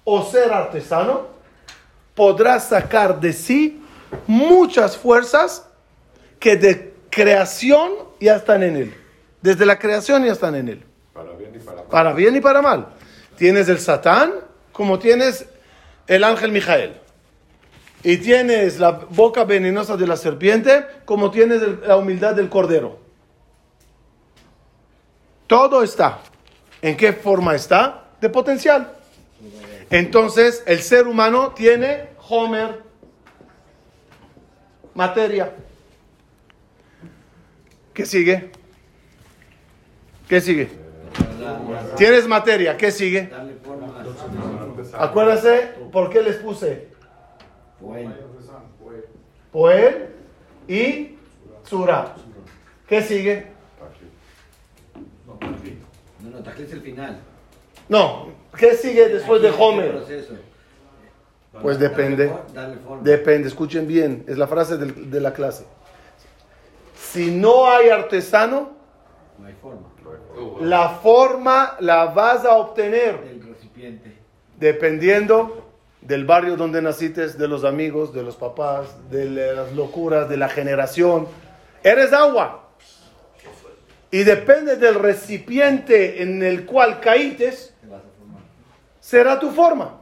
o 0.03 0.21
ser 0.25 0.53
artesano, 0.53 1.29
podrá 2.13 2.59
sacar 2.59 3.21
de 3.21 3.33
sí 3.33 3.81
muchas 4.27 4.97
fuerzas 4.97 5.65
que 6.41 6.57
de 6.57 6.93
creación 7.09 7.93
ya 8.19 8.35
están 8.35 8.65
en 8.65 8.77
él. 8.77 9.02
Desde 9.43 9.67
la 9.67 9.79
creación 9.79 10.25
ya 10.25 10.33
están 10.33 10.55
en 10.55 10.69
él. 10.69 10.85
para 11.13 11.33
bien 11.35 11.53
y 11.55 11.59
para 11.59 11.77
mal. 11.77 11.87
Para 11.91 12.13
bien 12.15 12.37
y 12.37 12.41
para 12.41 12.63
mal. 12.63 12.87
Tienes 13.37 13.69
el 13.69 13.79
Satán 13.79 14.33
como 14.73 14.99
tienes 14.99 15.47
el 16.07 16.25
ángel 16.25 16.53
Mijael. 16.53 16.95
Y 18.05 18.17
tienes 18.17 18.81
la 18.81 18.93
boca 18.93 19.45
venenosa 19.45 19.97
de 19.97 20.07
la 20.07 20.17
serpiente 20.17 20.85
como 21.05 21.31
tienes 21.31 21.61
el- 21.63 21.81
la 21.87 21.97
humildad 21.97 22.35
del 22.35 22.49
cordero. 22.49 22.99
Todo 25.47 25.83
está. 25.83 26.21
¿En 26.81 26.97
qué 26.97 27.13
forma 27.13 27.55
está? 27.55 28.05
De 28.21 28.29
potencial. 28.29 28.93
Entonces, 29.91 30.63
el 30.67 30.81
ser 30.81 31.07
humano 31.07 31.53
tiene 31.53 32.09
Homer, 32.29 32.81
materia. 34.95 35.55
¿Qué 37.93 38.07
sigue? 38.07 38.51
¿Qué 40.29 40.41
sigue? 40.41 40.71
Tienes 41.97 42.27
materia, 42.27 42.77
¿qué 42.77 42.91
sigue? 42.91 43.31
Acuérdense 44.95 45.73
por 45.91 46.11
qué 46.11 46.23
les 46.23 46.37
puse 46.37 46.89
Poel 49.51 50.09
y 50.69 51.17
Tzura. 51.65 52.15
¿Qué 52.89 53.03
sigue? 53.03 53.47
no, 56.21 56.31
no, 56.31 56.51
es 56.51 56.73
el 56.73 56.81
final. 56.81 57.21
No, 57.89 58.29
¿qué 58.57 58.75
sigue 58.75 59.09
después 59.09 59.43
de 59.43 59.51
Homer? 59.51 60.03
Pues 61.61 61.79
depende. 61.79 62.33
Depende, 63.03 63.49
escuchen 63.49 63.87
bien, 63.87 64.25
es 64.27 64.39
la 64.39 64.47
frase 64.47 64.79
de 64.79 65.21
la 65.21 65.33
clase. 65.33 65.67
Si 66.95 67.31
no 67.31 67.71
hay 67.71 67.91
artesano, 67.91 68.73
No 69.39 69.47
hay 69.47 69.55
forma. 69.61 69.92
La 70.61 70.89
forma 70.91 71.77
la 71.81 72.07
vas 72.07 72.45
a 72.45 72.57
obtener 72.57 73.21
El 73.29 73.43
recipiente. 73.43 74.17
dependiendo 74.59 75.69
del 76.01 76.25
barrio 76.25 76.57
donde 76.57 76.83
naciste, 76.83 77.29
de 77.29 77.49
los 77.49 77.65
amigos, 77.65 78.13
de 78.13 78.23
los 78.23 78.37
papás, 78.37 78.89
de 79.11 79.25
las 79.55 79.73
locuras, 79.73 80.29
de 80.29 80.37
la 80.37 80.49
generación. 80.49 81.29
Eres 81.83 82.13
agua. 82.13 82.59
Y 84.11 84.25
depende 84.25 84.77
del 84.77 84.97
recipiente 84.97 86.23
en 86.23 86.43
el 86.43 86.67
cual 86.67 87.01
caítes, 87.01 87.73
Te 87.81 87.87
vas 87.87 88.01
a 88.01 88.19
formar. 88.19 88.43
será 89.01 89.39
tu 89.41 89.51
forma. 89.51 89.99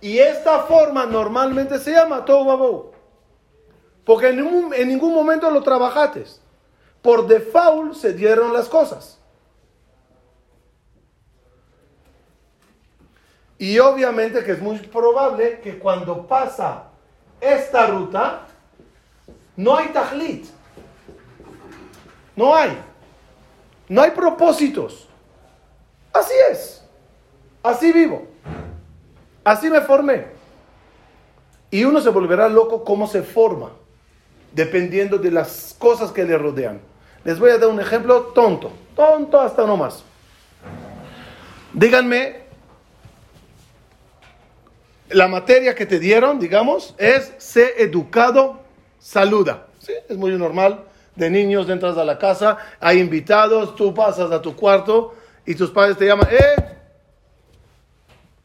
Y 0.00 0.18
esta 0.18 0.60
forma 0.60 1.06
normalmente 1.06 1.78
se 1.78 1.90
llama 1.92 2.24
Tohu 2.24 2.44
Bohu. 2.44 2.90
Porque 4.04 4.28
en 4.28 4.36
ningún, 4.36 4.72
en 4.74 4.88
ningún 4.88 5.12
momento 5.12 5.50
lo 5.50 5.62
trabajaste. 5.62 6.24
Por 7.02 7.26
default 7.26 7.94
se 7.94 8.12
dieron 8.12 8.52
las 8.52 8.68
cosas. 8.68 9.18
Y 13.58 13.78
obviamente 13.80 14.44
que 14.44 14.52
es 14.52 14.62
muy 14.62 14.78
probable 14.78 15.60
que 15.60 15.78
cuando 15.78 16.26
pasa 16.26 16.84
esta 17.40 17.86
ruta, 17.86 18.46
no 19.56 19.76
hay 19.76 19.88
tajlit. 19.88 20.46
No 22.36 22.54
hay. 22.54 22.78
No 23.88 24.02
hay 24.02 24.12
propósitos. 24.12 25.08
Así 26.12 26.34
es. 26.50 26.84
Así 27.62 27.92
vivo. 27.92 28.28
Así 29.42 29.68
me 29.68 29.80
formé. 29.80 30.28
Y 31.70 31.84
uno 31.84 32.00
se 32.00 32.10
volverá 32.10 32.48
loco 32.48 32.84
cómo 32.84 33.06
se 33.06 33.22
forma, 33.22 33.72
dependiendo 34.58 35.18
de 35.18 35.30
las 35.30 35.76
cosas 35.78 36.10
que 36.10 36.24
le 36.24 36.36
rodean. 36.36 36.80
Les 37.22 37.38
voy 37.38 37.52
a 37.52 37.58
dar 37.58 37.68
un 37.68 37.80
ejemplo 37.80 38.32
tonto, 38.34 38.72
tonto 38.96 39.40
hasta 39.40 39.64
no 39.64 39.76
más. 39.76 40.02
Díganme, 41.72 42.40
la 45.10 45.28
materia 45.28 45.76
que 45.76 45.86
te 45.86 46.00
dieron, 46.00 46.40
digamos, 46.40 46.96
es 46.98 47.32
ser 47.38 47.74
educado, 47.78 48.58
saluda. 48.98 49.68
¿Sí? 49.78 49.92
Es 50.08 50.16
muy 50.16 50.36
normal. 50.36 50.86
De 51.14 51.30
niños 51.30 51.70
entras 51.70 51.96
a 51.96 52.04
la 52.04 52.18
casa, 52.18 52.58
hay 52.80 52.98
invitados, 52.98 53.76
tú 53.76 53.94
pasas 53.94 54.32
a 54.32 54.42
tu 54.42 54.56
cuarto 54.56 55.14
y 55.46 55.54
tus 55.54 55.70
padres 55.70 55.96
te 55.96 56.06
llaman, 56.06 56.26
¡eh! 56.32 56.76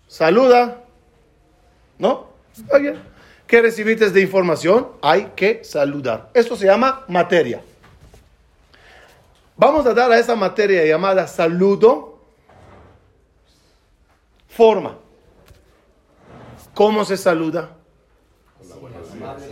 Saluda. 0.07 0.77
¿No? 1.97 2.27
Oye, 2.71 2.97
¿qué 3.47 3.61
recibiste 3.61 4.09
de 4.09 4.21
información? 4.21 4.89
Hay 5.01 5.31
que 5.35 5.63
saludar. 5.63 6.29
Esto 6.33 6.55
se 6.55 6.65
llama 6.65 7.03
materia. 7.07 7.61
Vamos 9.55 9.85
a 9.85 9.93
dar 9.93 10.11
a 10.11 10.19
esa 10.19 10.35
materia 10.35 10.83
llamada 10.85 11.27
saludo 11.27 12.19
forma. 14.47 14.97
¿Cómo 16.73 17.05
se 17.05 17.17
saluda? 17.17 17.71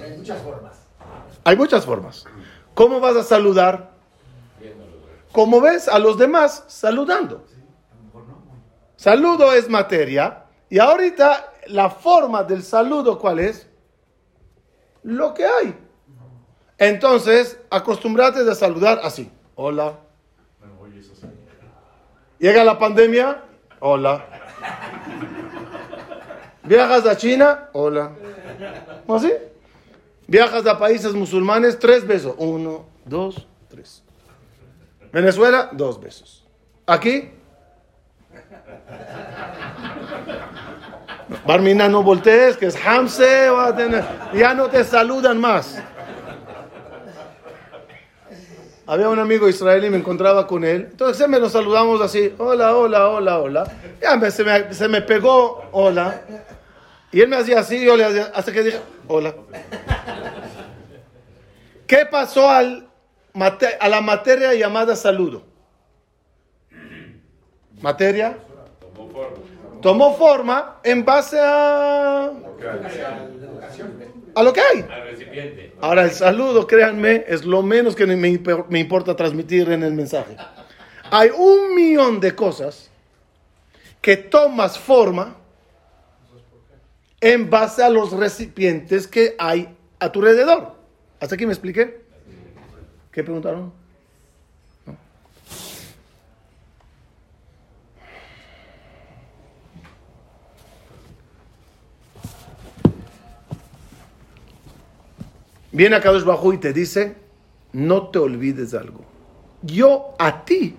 Hay 0.03 0.17
muchas 0.17 0.41
formas. 0.41 0.73
Hay 1.43 1.55
muchas 1.55 1.85
formas. 1.85 2.25
¿Cómo 2.73 2.99
vas 2.99 3.15
a 3.15 3.23
saludar? 3.23 3.91
Como 5.31 5.61
ves 5.61 5.87
a 5.87 5.97
los 5.99 6.17
demás 6.17 6.63
saludando. 6.67 7.45
Saludo 8.95 9.53
es 9.53 9.69
materia. 9.69 10.45
Y 10.69 10.79
ahorita 10.79 11.53
la 11.67 11.89
forma 11.89 12.43
del 12.43 12.63
saludo, 12.63 13.17
¿cuál 13.17 13.39
es? 13.39 13.67
Lo 15.03 15.33
que 15.33 15.45
hay. 15.45 15.75
Entonces, 16.77 17.59
acostumbrate 17.69 18.39
a 18.49 18.55
saludar 18.55 19.01
así. 19.03 19.31
Hola. 19.55 19.97
Llega 22.39 22.63
la 22.63 22.79
pandemia. 22.79 23.43
Hola. 23.79 24.25
Viajas 26.63 27.05
a 27.05 27.15
China. 27.15 27.69
Hola. 27.73 28.11
¿No 29.07 29.15
así? 29.15 29.31
Viajas 30.27 30.65
a 30.65 30.79
países 30.79 31.13
musulmanes. 31.13 31.77
Tres 31.77 32.05
besos. 32.05 32.33
Uno, 32.37 32.85
dos, 33.05 33.47
tres. 33.67 34.03
Venezuela. 35.11 35.69
Dos 35.71 36.01
besos. 36.01 36.47
Aquí. 36.87 37.31
Barmina, 41.45 41.87
no 41.87 42.03
voltees, 42.03 42.57
que 42.57 42.67
es 42.67 42.75
Hamse, 42.85 43.49
va 43.49 43.67
a 43.67 43.75
tener- 43.75 44.03
ya 44.33 44.53
no 44.53 44.67
te 44.67 44.83
saludan 44.83 45.39
más. 45.39 45.81
Había 48.85 49.07
un 49.09 49.19
amigo 49.19 49.47
israelí, 49.47 49.89
me 49.89 49.97
encontraba 49.97 50.45
con 50.47 50.65
él, 50.65 50.87
entonces 50.91 51.25
me 51.27 51.39
lo 51.39 51.49
saludamos 51.49 52.01
así, 52.01 52.33
hola, 52.37 52.75
hola, 52.75 53.07
hola, 53.07 53.39
hola. 53.39 53.71
Ya 54.01 54.17
me- 54.17 54.29
se, 54.31 54.43
me, 54.43 54.73
se 54.73 54.87
me 54.87 55.01
pegó, 55.01 55.63
hola. 55.71 56.21
Y 57.11 57.21
él 57.21 57.27
me 57.29 57.37
hacía 57.37 57.59
así, 57.59 57.83
yo 57.83 57.95
le 57.95 58.03
hacía, 58.05 58.31
hasta 58.33 58.51
que 58.51 58.63
dije, 58.63 58.81
hola. 59.07 59.33
¿Qué 61.87 62.05
pasó 62.09 62.49
al, 62.49 62.87
a 63.79 63.89
la 63.89 64.01
materia 64.01 64.53
llamada 64.53 64.95
saludo? 64.95 65.43
Materia 67.81 68.37
tomó 69.81 70.15
forma 70.15 70.77
en 70.83 71.03
base 71.03 71.39
a, 71.39 72.31
a 74.35 74.43
lo 74.43 74.53
que 74.53 74.61
hay. 74.61 74.85
Ahora, 75.81 76.03
el 76.03 76.11
saludo, 76.11 76.67
créanme, 76.67 77.25
es 77.27 77.45
lo 77.45 77.61
menos 77.61 77.95
que 77.95 78.05
me, 78.05 78.15
me 78.15 78.79
importa 78.79 79.15
transmitir 79.15 79.71
en 79.71 79.83
el 79.83 79.93
mensaje. 79.93 80.37
Hay 81.09 81.29
un 81.35 81.75
millón 81.75 82.19
de 82.19 82.35
cosas 82.35 82.89
que 84.01 84.17
tomas 84.17 84.79
forma 84.79 85.35
en 87.19 87.49
base 87.49 87.83
a 87.83 87.89
los 87.89 88.11
recipientes 88.13 89.07
que 89.07 89.35
hay 89.37 89.75
a 89.99 90.11
tu 90.11 90.19
alrededor. 90.19 90.75
¿Hasta 91.19 91.35
aquí 91.35 91.45
me 91.45 91.53
expliqué? 91.53 92.01
¿Qué 93.11 93.23
preguntaron? 93.23 93.80
Viene 105.71 105.95
a 105.95 106.01
Kadosh 106.01 106.23
Bajú 106.23 106.53
y 106.53 106.57
te 106.57 106.73
dice, 106.73 107.15
no 107.73 108.09
te 108.09 108.19
olvides 108.19 108.71
de 108.71 108.77
algo. 108.77 109.01
Yo 109.61 110.15
a 110.19 110.43
ti 110.43 110.75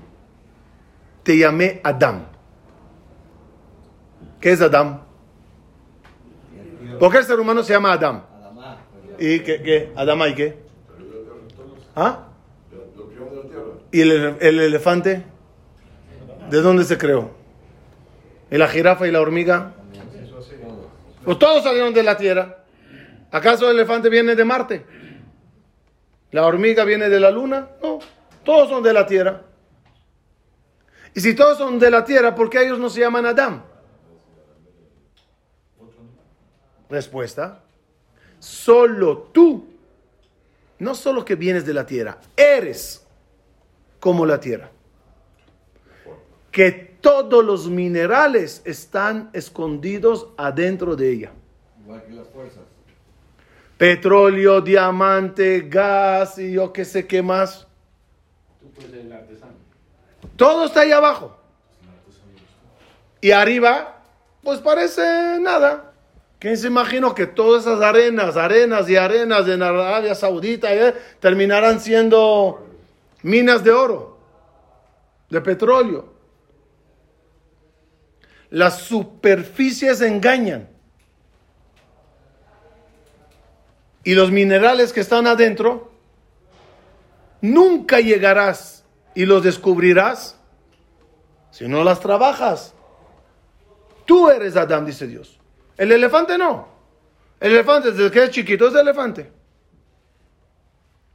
te 1.22 1.38
llamé 1.38 1.80
Adam. 1.82 2.26
¿Qué 4.40 4.52
es 4.52 4.60
Adam? 4.60 5.00
¿Por 6.98 7.10
qué 7.10 7.18
el 7.18 7.24
ser 7.24 7.40
humano 7.40 7.62
se 7.62 7.72
llama 7.72 7.92
Adam? 7.92 8.22
¿Y 9.18 9.40
qué? 9.40 9.62
qué? 9.62 9.92
¿Adama 9.96 10.28
y 10.28 10.34
qué? 10.34 10.58
¿Ah? 11.94 12.26
¿Y 13.92 14.00
el, 14.00 14.36
el 14.40 14.60
elefante? 14.60 15.24
¿De 16.50 16.60
dónde 16.60 16.84
se 16.84 16.98
creó? 16.98 17.30
¿Y 18.50 18.58
la 18.58 18.68
jirafa 18.68 19.06
y 19.06 19.10
la 19.10 19.20
hormiga? 19.20 19.74
Pues 21.24 21.38
todos 21.38 21.62
salieron 21.62 21.94
de 21.94 22.02
la 22.02 22.16
tierra. 22.16 22.61
¿Acaso 23.32 23.70
el 23.70 23.76
elefante 23.76 24.10
viene 24.10 24.36
de 24.36 24.44
Marte? 24.44 24.84
¿La 26.30 26.46
hormiga 26.46 26.84
viene 26.84 27.08
de 27.08 27.18
la 27.18 27.30
luna? 27.30 27.70
No, 27.82 27.98
todos 28.44 28.68
son 28.68 28.82
de 28.82 28.92
la 28.92 29.06
tierra. 29.06 29.42
Y 31.14 31.20
si 31.20 31.34
todos 31.34 31.56
son 31.56 31.78
de 31.78 31.90
la 31.90 32.04
tierra, 32.04 32.34
¿por 32.34 32.50
qué 32.50 32.62
ellos 32.62 32.78
no 32.78 32.90
se 32.90 33.00
llaman 33.00 33.24
Adán? 33.24 33.64
Respuesta. 36.90 37.62
Solo 38.38 39.30
tú, 39.32 39.66
no 40.78 40.94
solo 40.94 41.24
que 41.24 41.34
vienes 41.34 41.64
de 41.64 41.72
la 41.72 41.86
tierra, 41.86 42.18
eres 42.36 43.06
como 43.98 44.26
la 44.26 44.40
tierra. 44.40 44.70
Que 46.50 46.70
todos 47.00 47.42
los 47.42 47.70
minerales 47.70 48.60
están 48.66 49.30
escondidos 49.32 50.28
adentro 50.36 50.96
de 50.96 51.12
ella. 51.12 51.32
Igual 51.82 52.04
que 52.04 52.12
las 52.12 52.28
fuerzas. 52.28 52.71
Petróleo, 53.82 54.60
diamante, 54.60 55.62
gas 55.62 56.38
y 56.38 56.52
yo 56.52 56.72
qué 56.72 56.84
sé 56.84 57.04
qué 57.04 57.20
más. 57.20 57.66
Todo 60.36 60.66
está 60.66 60.82
ahí 60.82 60.92
abajo. 60.92 61.36
Y 63.20 63.32
arriba, 63.32 64.00
pues 64.44 64.60
parece 64.60 65.02
nada. 65.40 65.94
¿Quién 66.38 66.56
se 66.58 66.68
imaginó 66.68 67.12
que 67.12 67.26
todas 67.26 67.62
esas 67.62 67.80
arenas, 67.80 68.36
arenas 68.36 68.88
y 68.88 68.94
arenas 68.94 69.48
en 69.48 69.60
Arabia 69.64 70.14
Saudita 70.14 70.72
eh, 70.72 70.94
terminarán 71.18 71.80
siendo 71.80 72.64
minas 73.22 73.64
de 73.64 73.72
oro, 73.72 74.16
de 75.28 75.40
petróleo? 75.40 76.14
Las 78.48 78.78
superficies 78.82 80.00
engañan. 80.02 80.68
Y 84.04 84.14
los 84.14 84.30
minerales 84.30 84.92
que 84.92 85.00
están 85.00 85.26
adentro, 85.26 85.92
nunca 87.40 88.00
llegarás 88.00 88.84
y 89.14 89.26
los 89.26 89.42
descubrirás 89.42 90.38
si 91.50 91.68
no 91.68 91.84
las 91.84 92.00
trabajas. 92.00 92.74
Tú 94.06 94.28
eres 94.28 94.56
Adán, 94.56 94.86
dice 94.86 95.06
Dios. 95.06 95.38
El 95.76 95.92
elefante 95.92 96.36
no. 96.38 96.68
El 97.38 97.52
elefante, 97.52 97.92
desde 97.92 98.10
que 98.10 98.24
es 98.24 98.30
chiquito, 98.30 98.68
es 98.68 98.74
elefante. 98.74 99.30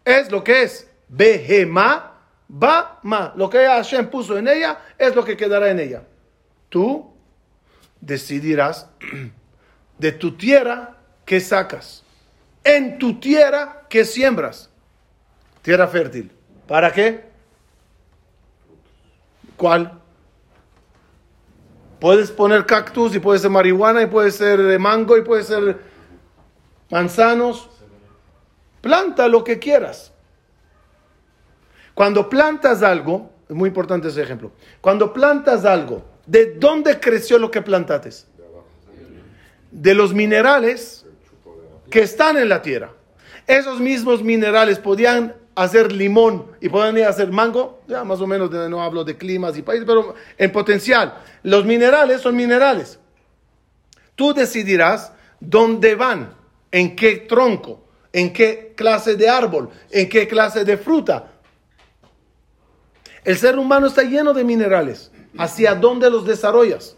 Es 0.06 0.32
lo 0.32 0.44
que 0.44 0.64
es. 0.64 0.90
Behema, 1.08 2.14
Bama. 2.48 3.34
Lo 3.36 3.50
que 3.50 3.66
Hashem 3.66 4.10
puso 4.10 4.38
en 4.38 4.48
ella 4.48 4.80
es 4.98 5.16
lo 5.16 5.24
que 5.24 5.36
quedará 5.36 5.70
en 5.70 5.80
ella. 5.80 6.04
Tú 6.70 7.14
decidirás 8.00 8.90
de 9.98 10.12
tu 10.12 10.38
tierra 10.38 10.98
qué 11.26 11.40
sacas. 11.40 12.04
En 12.68 13.00
tu 13.00 13.20
tierra 13.20 13.86
que 13.90 14.04
siembras. 14.04 14.70
Tierra 15.62 15.88
fértil. 15.88 16.30
¿Para 16.68 16.92
qué? 16.92 17.24
¿Cuál? 19.56 20.00
Puedes 22.00 22.30
poner 22.30 22.66
cactus 22.66 23.16
y 23.16 23.20
puede 23.20 23.40
ser 23.40 23.50
marihuana 23.50 24.04
y 24.04 24.08
puede 24.08 24.32
ser 24.32 24.60
eh, 24.60 24.78
mango 24.78 25.18
y 25.18 25.22
puede 25.22 25.44
ser 25.44 25.80
manzanos. 26.92 27.70
Planta 28.82 29.28
lo 29.30 29.44
que 29.44 29.58
quieras. 29.58 30.12
Cuando 31.94 32.30
plantas 32.30 32.84
algo, 32.84 33.32
es 33.50 33.56
muy 33.56 33.70
importante 33.70 34.10
ese 34.10 34.22
ejemplo. 34.22 34.52
Cuando 34.82 35.14
plantas 35.14 35.64
algo, 35.64 36.06
¿de 36.26 36.56
dónde 36.56 37.00
creció 37.00 37.40
lo 37.40 37.50
que 37.50 37.62
plantaste? 37.62 38.12
De 39.72 39.94
los 39.96 40.14
minerales 40.14 41.07
que 41.90 42.02
están 42.02 42.38
en 42.38 42.50
la 42.50 42.62
tierra. 42.62 42.92
Esos 43.46 43.80
mismos 43.80 44.24
minerales 44.24 44.80
podían 44.80 45.36
hacer 45.56 45.92
limón 45.92 46.52
y 46.62 46.70
podían 46.70 47.08
hacer 47.08 47.32
mango, 47.32 47.82
ya 47.88 48.04
más 48.04 48.22
o 48.22 48.28
menos 48.28 48.52
no 48.52 48.84
hablo 48.84 49.04
de 49.04 49.18
climas 49.18 49.58
y 49.58 49.62
países, 49.62 49.86
pero 49.88 50.16
en 50.38 50.52
potencial. 50.52 51.16
Los 51.44 51.66
minerales 51.66 52.22
son 52.22 52.36
minerales. 52.36 53.00
Tú 54.16 54.34
decidirás 54.34 55.14
dónde 55.40 55.96
van, 55.96 56.34
en 56.72 56.96
qué 56.96 57.18
tronco, 57.18 57.84
en 58.12 58.34
qué 58.34 58.74
clase 58.76 59.16
de 59.16 59.30
árbol, 59.30 59.70
en 59.90 60.10
qué 60.10 60.28
clase 60.28 60.66
de 60.66 60.78
fruta. 60.78 61.32
El 63.24 63.38
ser 63.38 63.58
humano 63.58 63.88
está 63.88 64.04
lleno 64.04 64.34
de 64.34 64.44
minerales. 64.44 65.12
¿Hacia 65.38 65.76
dónde 65.76 66.10
los 66.10 66.26
desarrollas? 66.26 66.96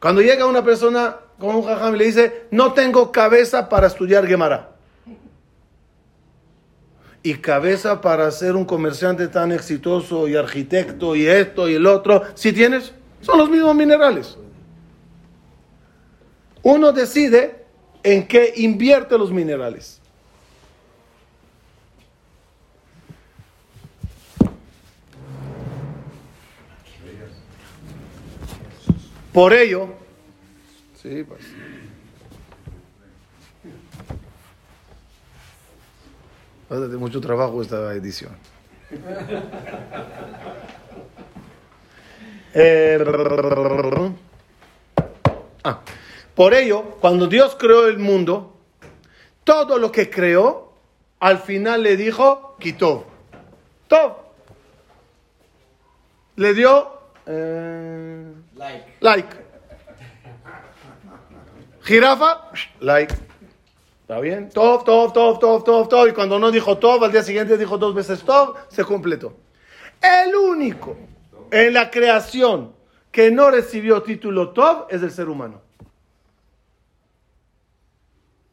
Cuando 0.00 0.22
llega 0.22 0.46
una 0.46 0.64
persona 0.64 1.16
con 1.40 1.56
un 1.56 1.62
jajam 1.64 1.94
le 1.94 2.04
dice, 2.04 2.44
no 2.50 2.74
tengo 2.74 3.10
cabeza 3.10 3.68
para 3.68 3.86
estudiar 3.86 4.26
Gemara. 4.26 4.76
Y 7.22 7.34
cabeza 7.34 8.00
para 8.00 8.30
ser 8.30 8.54
un 8.54 8.64
comerciante 8.64 9.26
tan 9.26 9.50
exitoso 9.50 10.28
y 10.28 10.36
arquitecto 10.36 11.16
y 11.16 11.26
esto 11.26 11.68
y 11.68 11.74
el 11.74 11.86
otro. 11.86 12.22
Si 12.34 12.52
tienes, 12.52 12.92
son 13.22 13.38
los 13.38 13.50
mismos 13.50 13.74
minerales. 13.74 14.36
Uno 16.62 16.92
decide 16.92 17.64
en 18.02 18.28
qué 18.28 18.52
invierte 18.56 19.16
los 19.18 19.32
minerales. 19.32 20.00
Por 29.32 29.52
ello, 29.52 29.99
sí, 31.02 31.24
pues. 31.24 31.44
Va 36.70 36.76
a 36.76 36.80
tener 36.80 36.98
mucho 36.98 37.20
trabajo 37.20 37.62
esta 37.62 37.92
edición. 37.94 38.32
Eh, 42.52 42.98
ah, 45.64 45.80
por 46.34 46.54
ello, 46.54 46.82
cuando 47.00 47.26
Dios 47.28 47.56
creó 47.58 47.86
el 47.86 47.98
mundo, 47.98 48.56
todo 49.44 49.78
lo 49.78 49.92
que 49.92 50.10
creó, 50.10 50.72
al 51.20 51.38
final 51.38 51.82
le 51.82 51.96
dijo, 51.96 52.56
quitó. 52.58 53.06
Todo. 53.88 54.32
Le 56.36 56.54
dio... 56.54 57.00
eh, 57.26 58.32
Like. 58.56 58.96
like. 59.00 59.39
Jirafa, 61.82 62.50
like. 62.80 63.14
¿Está 64.02 64.20
bien? 64.20 64.50
Tov, 64.50 64.84
tov, 64.84 65.12
tov, 65.12 65.38
tov, 65.38 65.64
tov, 65.64 65.88
tov. 65.88 66.08
Y 66.08 66.12
cuando 66.12 66.38
no 66.38 66.50
dijo 66.50 66.78
tov, 66.78 67.04
al 67.04 67.12
día 67.12 67.22
siguiente 67.22 67.56
dijo 67.56 67.78
dos 67.78 67.94
veces 67.94 68.22
tov, 68.22 68.56
se 68.68 68.84
completó. 68.84 69.36
El 70.02 70.34
único 70.34 70.96
en 71.50 71.74
la 71.74 71.90
creación 71.90 72.72
que 73.12 73.30
no 73.30 73.50
recibió 73.50 74.02
título 74.02 74.50
tov 74.50 74.86
es 74.88 75.02
el 75.02 75.10
ser 75.10 75.28
humano. 75.28 75.60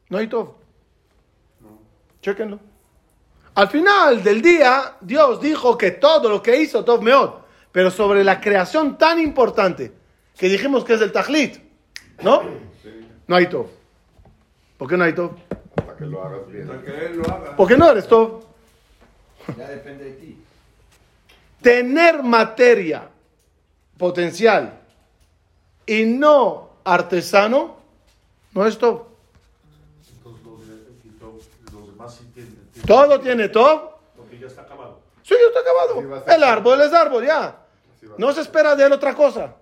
No 0.08 0.18
hay 0.18 0.26
tov. 0.26 0.54
Chequenlo. 2.22 2.60
Al 3.54 3.68
final 3.68 4.22
del 4.22 4.40
día, 4.40 4.96
Dios 5.00 5.40
dijo 5.40 5.76
que 5.76 5.90
todo 5.90 6.28
lo 6.28 6.40
que 6.40 6.60
hizo 6.60 6.84
tov 6.84 7.02
meod. 7.02 7.30
Pero 7.72 7.90
sobre 7.90 8.24
la 8.24 8.40
creación 8.40 8.96
tan 8.96 9.18
importante 9.18 9.92
que 10.36 10.48
dijimos 10.48 10.84
que 10.84 10.94
es 10.94 11.00
el 11.00 11.12
tajlit, 11.12 11.58
¿no? 12.22 12.42
No 13.28 13.36
hay 13.36 13.46
tov. 13.48 13.66
¿Por 14.76 14.88
qué 14.88 14.96
no 14.96 15.04
hay 15.04 15.14
tov? 15.14 15.32
Para 15.74 15.96
que 15.96 16.04
lo 16.06 16.22
hagas 16.24 16.48
bien. 16.50 16.66
Para 16.66 16.82
que 16.82 17.06
él 17.06 17.16
lo 17.18 17.24
haga. 17.32 17.56
Porque 17.56 17.76
no 17.76 17.90
eres 17.90 18.06
tov. 18.08 18.42
Ya 19.56 19.68
depende 19.68 20.04
de 20.04 20.12
ti. 20.12 20.44
Tener 21.62 22.22
materia 22.22 23.08
potencial 23.96 24.80
y 25.86 26.04
no 26.04 26.70
artesano 26.84 27.76
no 28.54 28.66
es 28.66 28.78
tov. 28.78 29.06
Entonces 30.16 30.44
los, 30.44 30.66
de- 30.68 31.00
quitó- 31.02 31.38
los 31.72 31.86
demás 31.88 32.14
sí 32.14 32.24
tienen. 32.34 32.54
tienen- 32.72 32.86
Todo 32.86 33.20
tiene 33.20 33.48
tov. 33.48 33.90
Porque 34.16 34.38
ya 34.38 34.46
está 34.46 34.62
acabado. 34.62 35.00
Sí, 35.22 35.34
ya 35.38 35.48
está 35.48 35.60
acabado. 35.60 36.24
El 36.34 36.42
árbol 36.44 36.80
es 36.80 36.92
árbol, 36.92 37.26
ya. 37.26 37.64
No 38.16 38.32
se 38.32 38.40
espera 38.40 38.74
de 38.74 38.86
él 38.86 38.92
otra 38.92 39.14
cosa. 39.14 39.54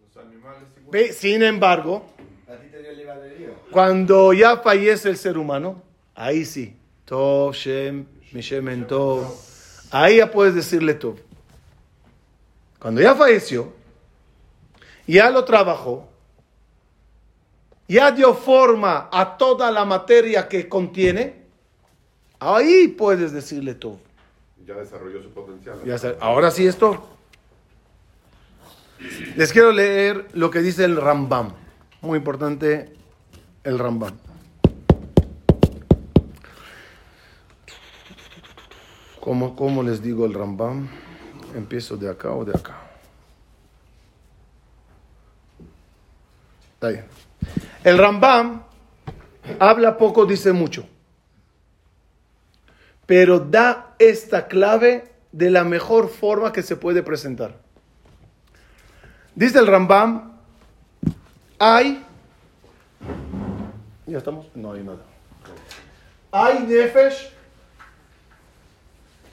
Los 0.00 0.16
animales 0.24 0.64
igual. 0.68 0.74
Ve, 0.74 0.75
Sin 1.12 1.42
embargo. 1.42 2.04
Cuando 3.70 4.32
ya 4.32 4.58
fallece 4.58 5.10
el 5.10 5.16
ser 5.16 5.36
humano, 5.36 5.82
ahí 6.14 6.44
sí. 6.44 6.76
Tov, 7.04 7.54
Shem, 7.54 8.06
Mishem, 8.32 8.86
Tov. 8.86 9.24
Ahí 9.90 10.16
ya 10.16 10.30
puedes 10.30 10.54
decirle 10.54 10.94
Tov. 10.94 11.16
Cuando 12.78 13.00
ya 13.00 13.14
falleció, 13.14 13.72
ya 15.06 15.30
lo 15.30 15.44
trabajó, 15.44 16.08
ya 17.88 18.10
dio 18.10 18.34
forma 18.34 19.08
a 19.12 19.36
toda 19.36 19.70
la 19.70 19.84
materia 19.84 20.48
que 20.48 20.68
contiene, 20.68 21.42
ahí 22.38 22.88
puedes 22.88 23.32
decirle 23.32 23.74
Tov. 23.74 23.98
Ya 24.66 24.74
desarrolló 24.74 25.22
su 25.22 25.30
potencial. 25.30 25.78
Ya 25.84 25.96
ahora 26.20 26.50
sí 26.50 26.66
es 26.66 26.76
Tov. 26.76 27.15
Les 29.36 29.52
quiero 29.52 29.72
leer 29.72 30.28
lo 30.32 30.50
que 30.50 30.60
dice 30.60 30.84
el 30.84 30.96
Rambam. 30.96 31.52
Muy 32.00 32.18
importante 32.18 32.92
el 33.64 33.78
Rambam. 33.78 34.14
¿Cómo, 39.20 39.82
les 39.82 40.00
digo 40.00 40.24
el 40.24 40.34
Rambam? 40.34 40.88
¿Empiezo 41.56 41.96
de 41.96 42.08
acá 42.08 42.30
o 42.30 42.44
de 42.44 42.56
acá? 42.56 42.76
Bien. 46.80 47.04
El 47.82 47.98
Rambam 47.98 48.62
habla 49.58 49.98
poco, 49.98 50.26
dice 50.26 50.52
mucho. 50.52 50.86
Pero 53.04 53.40
da 53.40 53.96
esta 53.98 54.46
clave 54.46 55.12
de 55.32 55.50
la 55.50 55.64
mejor 55.64 56.08
forma 56.08 56.52
que 56.52 56.62
se 56.62 56.76
puede 56.76 57.02
presentar. 57.02 57.65
Dice 59.36 59.58
el 59.58 59.66
Rambam, 59.66 60.32
hay... 61.58 62.02
¿Ya 64.06 64.16
estamos? 64.16 64.46
No 64.54 64.72
hay 64.72 64.82
nada. 64.82 65.02
Hay 66.32 66.60
Nefesh 66.60 67.30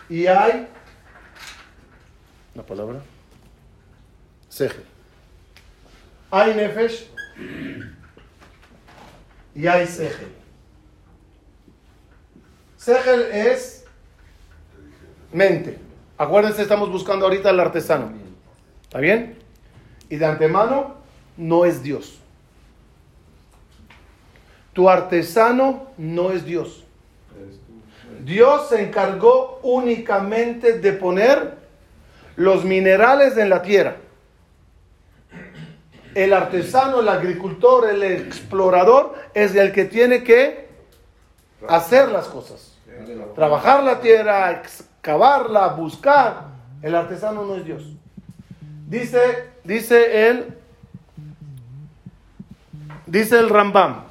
y 0.10 0.28
hay... 0.28 0.68
¿La 2.54 2.64
palabra? 2.64 2.99
Sejel. 4.49 4.84
Hay 6.32 6.54
Nefesh 6.54 7.10
y 9.56 9.68
hay 9.68 9.88
Sejel. 9.88 10.34
Sejel 12.76 13.22
es 13.32 13.86
mente. 15.32 15.80
Acuérdense, 16.18 16.62
estamos 16.62 16.91
buscando 16.91 17.26
ahorita 17.26 17.51
al 17.51 17.60
artesano. 17.62 18.12
¿Está 18.84 18.99
bien? 18.99 19.42
Y 20.14 20.18
de 20.18 20.28
antemano, 20.28 20.93
no 21.38 21.66
es 21.66 21.82
Dios. 21.82 22.20
Tu 24.74 24.88
artesano 24.88 25.88
no 25.97 26.30
es 26.30 26.45
Dios. 26.45 26.84
Dios 28.24 28.70
se 28.70 28.84
encargó 28.84 29.59
únicamente 29.64 30.78
de 30.78 30.93
poner 30.93 31.55
los 32.36 32.64
minerales 32.64 33.38
en 33.38 33.49
la 33.49 33.64
tierra. 33.64 33.95
El 36.14 36.34
artesano, 36.34 36.99
el 36.99 37.09
agricultor, 37.09 37.89
el 37.89 38.03
explorador 38.03 39.16
es 39.34 39.55
el 39.55 39.72
que 39.72 39.86
tiene 39.86 40.24
que 40.24 40.68
hacer 41.68 42.09
las 42.09 42.28
cosas. 42.28 42.78
Trabajar 43.34 43.84
la 43.84 43.99
tierra, 43.99 44.51
excavarla, 44.51 45.70
buscar. 45.70 46.49
El 46.84 46.93
artesano 46.93 47.43
no 47.47 47.55
es 47.55 47.66
Dios. 47.66 47.84
Dice, 48.88 49.53
dice 49.64 50.30
él, 50.30 50.57
Dice 53.14 53.38
el 53.38 53.49
Rambam, 53.49 54.05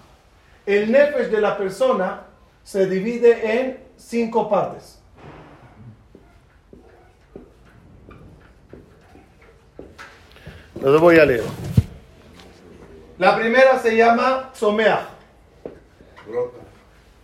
el 0.65 0.93
nefesh 0.93 1.27
de 1.27 1.41
la 1.41 1.57
persona 1.57 2.23
se 2.63 2.87
divide 2.87 3.59
en 3.61 3.81
cinco 3.97 4.49
partes. 4.49 5.01
Los 10.81 11.01
voy 11.01 11.19
a 11.19 11.25
leer. 11.25 11.43
La 13.19 13.37
primera 13.37 13.81
se 13.81 13.97
llama 13.97 14.53
Brota. 14.61 16.59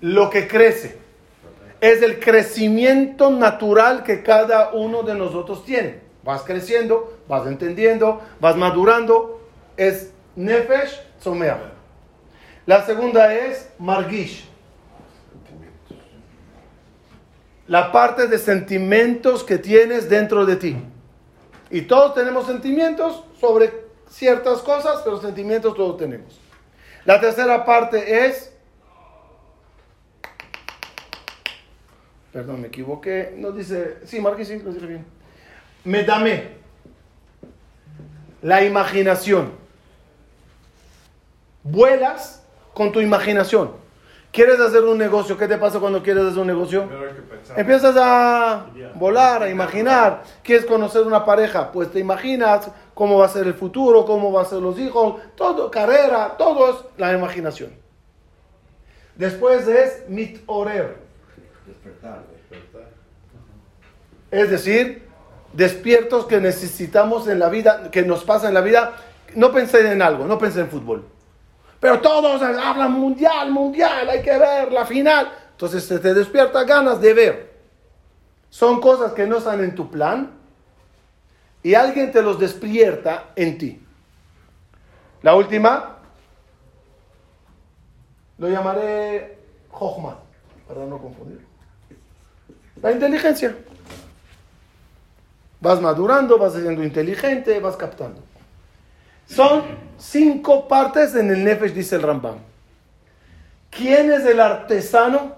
lo 0.00 0.30
que 0.30 0.48
crece. 0.48 0.98
Es 1.80 2.02
el 2.02 2.18
crecimiento 2.18 3.30
natural 3.30 4.02
que 4.02 4.24
cada 4.24 4.70
uno 4.72 5.04
de 5.04 5.14
nosotros 5.14 5.64
tiene. 5.64 6.00
Vas 6.28 6.42
creciendo, 6.42 7.16
vas 7.26 7.46
entendiendo, 7.46 8.20
vas 8.38 8.54
madurando. 8.54 9.40
Es 9.78 10.12
Nefesh 10.36 11.00
Someach. 11.20 11.56
La 12.66 12.84
segunda 12.84 13.32
es 13.32 13.70
Margish. 13.78 14.46
La 17.66 17.90
parte 17.92 18.28
de 18.28 18.36
sentimientos 18.36 19.42
que 19.42 19.56
tienes 19.56 20.10
dentro 20.10 20.44
de 20.44 20.56
ti. 20.56 20.76
Y 21.70 21.80
todos 21.80 22.12
tenemos 22.12 22.46
sentimientos 22.46 23.24
sobre 23.40 23.72
ciertas 24.10 24.60
cosas, 24.60 25.00
pero 25.02 25.18
sentimientos 25.22 25.74
todos 25.74 25.96
tenemos. 25.96 26.38
La 27.06 27.18
tercera 27.22 27.64
parte 27.64 28.26
es... 28.26 28.52
Perdón, 32.34 32.60
me 32.60 32.66
equivoqué. 32.66 33.32
No 33.34 33.50
dice... 33.50 34.00
Sí, 34.04 34.20
Marquis, 34.20 34.48
sí, 34.48 34.58
lo 34.58 34.72
dije 34.74 34.84
bien. 34.84 35.17
Me 35.88 36.04
dame. 36.04 36.58
La 38.42 38.62
imaginación. 38.62 39.52
Vuelas 41.62 42.44
con 42.74 42.92
tu 42.92 43.00
imaginación. 43.00 43.72
¿Quieres 44.30 44.60
hacer 44.60 44.84
un 44.84 44.98
negocio? 44.98 45.38
¿Qué 45.38 45.48
te 45.48 45.56
pasa 45.56 45.80
cuando 45.80 46.02
quieres 46.02 46.24
hacer 46.24 46.40
un 46.40 46.46
negocio? 46.46 46.86
Empiezas 47.56 47.96
a 47.98 48.66
volar, 48.96 49.42
a 49.44 49.48
imaginar. 49.48 50.24
¿Quieres 50.42 50.66
conocer 50.66 51.06
una 51.06 51.24
pareja? 51.24 51.72
Pues 51.72 51.90
te 51.90 52.00
imaginas 52.00 52.70
cómo 52.92 53.20
va 53.20 53.24
a 53.24 53.30
ser 53.30 53.46
el 53.46 53.54
futuro, 53.54 54.04
cómo 54.04 54.30
van 54.30 54.44
a 54.44 54.48
ser 54.48 54.60
los 54.60 54.78
hijos, 54.78 55.22
todo, 55.36 55.70
carrera, 55.70 56.34
todo 56.36 56.68
es 56.68 56.76
la 56.98 57.14
imaginación. 57.14 57.70
Después 59.16 59.66
es 59.66 60.06
mitorer, 60.06 60.98
Despertar. 61.66 62.24
es 64.30 64.50
decir, 64.50 65.07
despiertos 65.58 66.26
que 66.26 66.40
necesitamos 66.40 67.26
en 67.26 67.40
la 67.40 67.48
vida, 67.48 67.90
que 67.90 68.02
nos 68.02 68.22
pasa 68.22 68.46
en 68.46 68.54
la 68.54 68.60
vida. 68.60 68.94
No 69.34 69.50
pensé 69.50 69.90
en 69.90 70.00
algo, 70.00 70.24
no 70.24 70.38
pensé 70.38 70.60
en 70.60 70.70
fútbol. 70.70 71.04
Pero 71.80 72.00
todos 72.00 72.40
hablan 72.40 72.92
mundial, 72.92 73.50
mundial, 73.50 74.08
hay 74.08 74.22
que 74.22 74.38
ver 74.38 74.70
la 74.70 74.86
final. 74.86 75.32
Entonces 75.50 75.84
se 75.84 75.98
te 75.98 76.14
despierta 76.14 76.62
ganas 76.62 77.00
de 77.00 77.12
ver. 77.12 77.52
Son 78.50 78.80
cosas 78.80 79.12
que 79.12 79.26
no 79.26 79.38
están 79.38 79.62
en 79.64 79.74
tu 79.74 79.90
plan 79.90 80.30
y 81.64 81.74
alguien 81.74 82.12
te 82.12 82.22
los 82.22 82.38
despierta 82.38 83.30
en 83.34 83.58
ti. 83.58 83.82
La 85.22 85.34
última, 85.34 85.96
lo 88.38 88.48
llamaré 88.48 89.38
Jochma, 89.70 90.18
para 90.68 90.86
no 90.86 90.98
confundir. 90.98 91.44
La 92.80 92.92
inteligencia. 92.92 93.56
Vas 95.60 95.80
madurando, 95.80 96.38
vas 96.38 96.54
siendo 96.54 96.82
inteligente, 96.84 97.58
vas 97.60 97.76
captando. 97.76 98.20
Son 99.26 99.62
cinco 99.98 100.68
partes 100.68 101.14
en 101.14 101.30
el 101.30 101.44
Nefesh, 101.44 101.72
dice 101.72 101.96
el 101.96 102.02
Rambam. 102.02 102.38
¿Quién 103.70 104.10
es 104.12 104.24
el 104.24 104.40
artesano 104.40 105.36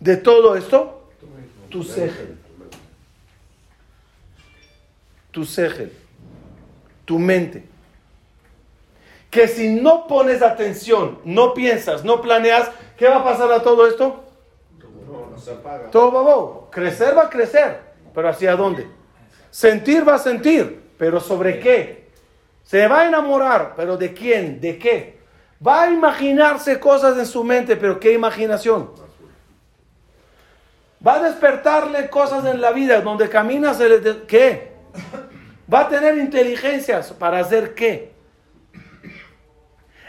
de 0.00 0.16
todo 0.16 0.56
esto? 0.56 1.08
Tu 1.68 1.82
segel. 1.82 2.38
Tu 5.30 5.44
segel. 5.44 5.92
Tu 7.04 7.18
mente. 7.18 7.64
Que 9.30 9.48
si 9.48 9.68
no 9.68 10.06
pones 10.06 10.42
atención, 10.42 11.18
no 11.24 11.54
piensas, 11.54 12.04
no 12.04 12.22
planeas, 12.22 12.70
¿qué 12.96 13.08
va 13.08 13.16
a 13.16 13.24
pasar 13.24 13.50
a 13.52 13.62
todo 13.62 13.86
esto? 13.86 14.24
Todo 15.90 16.10
babo. 16.12 16.68
Crecer 16.70 17.16
va 17.16 17.24
a 17.24 17.30
crecer, 17.30 17.80
pero 18.14 18.28
¿hacia 18.28 18.56
dónde? 18.56 18.86
Sentir 19.50 20.06
va 20.08 20.14
a 20.14 20.18
sentir, 20.18 20.80
pero 20.98 21.20
¿sobre 21.20 21.58
qué? 21.60 22.08
Se 22.62 22.86
va 22.88 23.00
a 23.00 23.08
enamorar, 23.08 23.74
pero 23.76 23.96
¿de 23.96 24.12
quién? 24.12 24.60
¿De 24.60 24.78
qué? 24.78 25.18
Va 25.66 25.82
a 25.82 25.90
imaginarse 25.90 26.78
cosas 26.80 27.18
en 27.18 27.26
su 27.26 27.44
mente, 27.44 27.76
pero 27.76 28.00
¿qué 28.00 28.12
imaginación? 28.12 28.90
Va 31.06 31.16
a 31.16 31.22
despertarle 31.22 32.08
cosas 32.08 32.46
en 32.46 32.60
la 32.60 32.72
vida, 32.72 33.00
donde 33.02 33.28
camina, 33.28 33.74
se 33.74 33.88
le 33.88 34.00
de- 34.00 34.22
¿qué? 34.26 34.72
Va 35.72 35.80
a 35.80 35.88
tener 35.88 36.16
inteligencias 36.18 37.12
para 37.12 37.38
hacer 37.40 37.74
qué? 37.74 38.12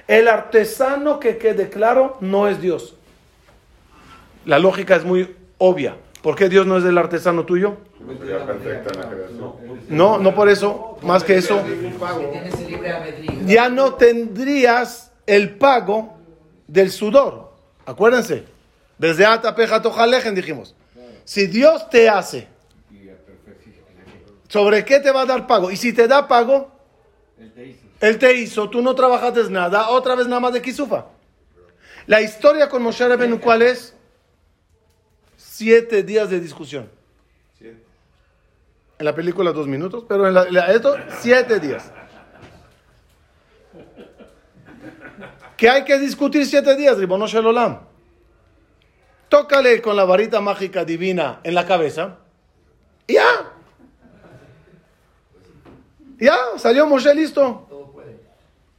El 0.08 0.28
artesano 0.28 1.20
que 1.20 1.38
quede 1.38 1.70
claro 1.70 2.18
no 2.22 2.48
es 2.48 2.62
Dios. 2.62 2.96
La 4.46 4.60
lógica 4.60 4.96
es 4.96 5.04
muy 5.04 5.36
obvia. 5.58 5.98
¿Por 6.22 6.36
qué 6.36 6.48
Dios 6.50 6.66
no 6.68 6.78
es 6.78 6.86
el 6.86 6.98
artesano 6.98 7.46
tuyo? 7.46 7.78
La 8.08 9.10
creación. 9.10 9.54
No, 9.90 10.18
no 10.18 10.36
por 10.36 10.50
eso, 10.50 10.98
más 11.02 11.24
que 11.24 11.38
eso. 11.38 11.62
Ya 13.46 13.70
no 13.70 13.96
tendrías 13.96 15.12
el 15.26 15.58
pago 15.58 16.16
del 16.68 16.92
sudor. 16.92 17.54
Acuérdense. 17.86 18.46
Desde 18.98 19.26
Atapeja 19.26 19.82
Tojalejen 19.82 20.36
dijimos. 20.36 20.76
Si 21.24 21.48
Dios 21.48 21.90
te 21.90 22.08
hace, 22.08 22.48
¿sobre 24.48 24.86
qué 24.86 25.00
te 25.00 25.12
va 25.12 25.22
a 25.22 25.26
dar 25.26 25.48
pago? 25.48 25.72
Y 25.72 25.78
si 25.78 25.92
te 25.92 26.08
da 26.08 26.28
pago, 26.28 26.72
Él 27.40 27.52
te 27.52 27.66
hizo. 27.66 27.86
Él 28.00 28.20
te 28.20 28.34
hizo, 28.36 28.70
tú 28.70 28.82
no 28.82 28.94
trabajaste 28.94 29.50
nada, 29.50 29.90
otra 29.90 30.16
vez 30.16 30.28
nada 30.28 30.40
más 30.40 30.54
de 30.54 30.62
Kisufa. 30.62 31.08
La 32.06 32.22
historia 32.22 32.70
con 32.70 32.84
Moshe 32.84 33.08
Rabbeinu, 33.08 33.40
¿cuál 33.40 33.64
es? 33.64 33.96
Siete 35.36 36.04
días 36.04 36.30
de 36.30 36.40
discusión. 36.40 36.90
En 38.98 39.06
la 39.06 39.14
película 39.14 39.52
dos 39.52 39.68
minutos, 39.68 40.06
pero 40.08 40.28
en 40.28 40.34
la, 40.34 40.72
esto, 40.72 40.96
siete 41.20 41.60
días. 41.60 41.92
Que 45.58 45.70
hay 45.70 45.84
que 45.84 46.00
discutir 46.00 46.46
siete 46.46 46.76
días, 46.76 46.98
Ribono 46.98 47.26
Olam. 47.26 47.80
Tócale 49.30 49.82
con 49.82 49.96
la 49.96 50.06
varita 50.06 50.40
mágica 50.40 50.86
divina 50.86 51.40
en 51.44 51.56
la 51.56 51.66
cabeza. 51.66 52.18
Ya. 53.08 53.52
Ya, 56.18 56.38
salió 56.58 56.88
Moshe 56.88 57.14
listo. 57.14 57.68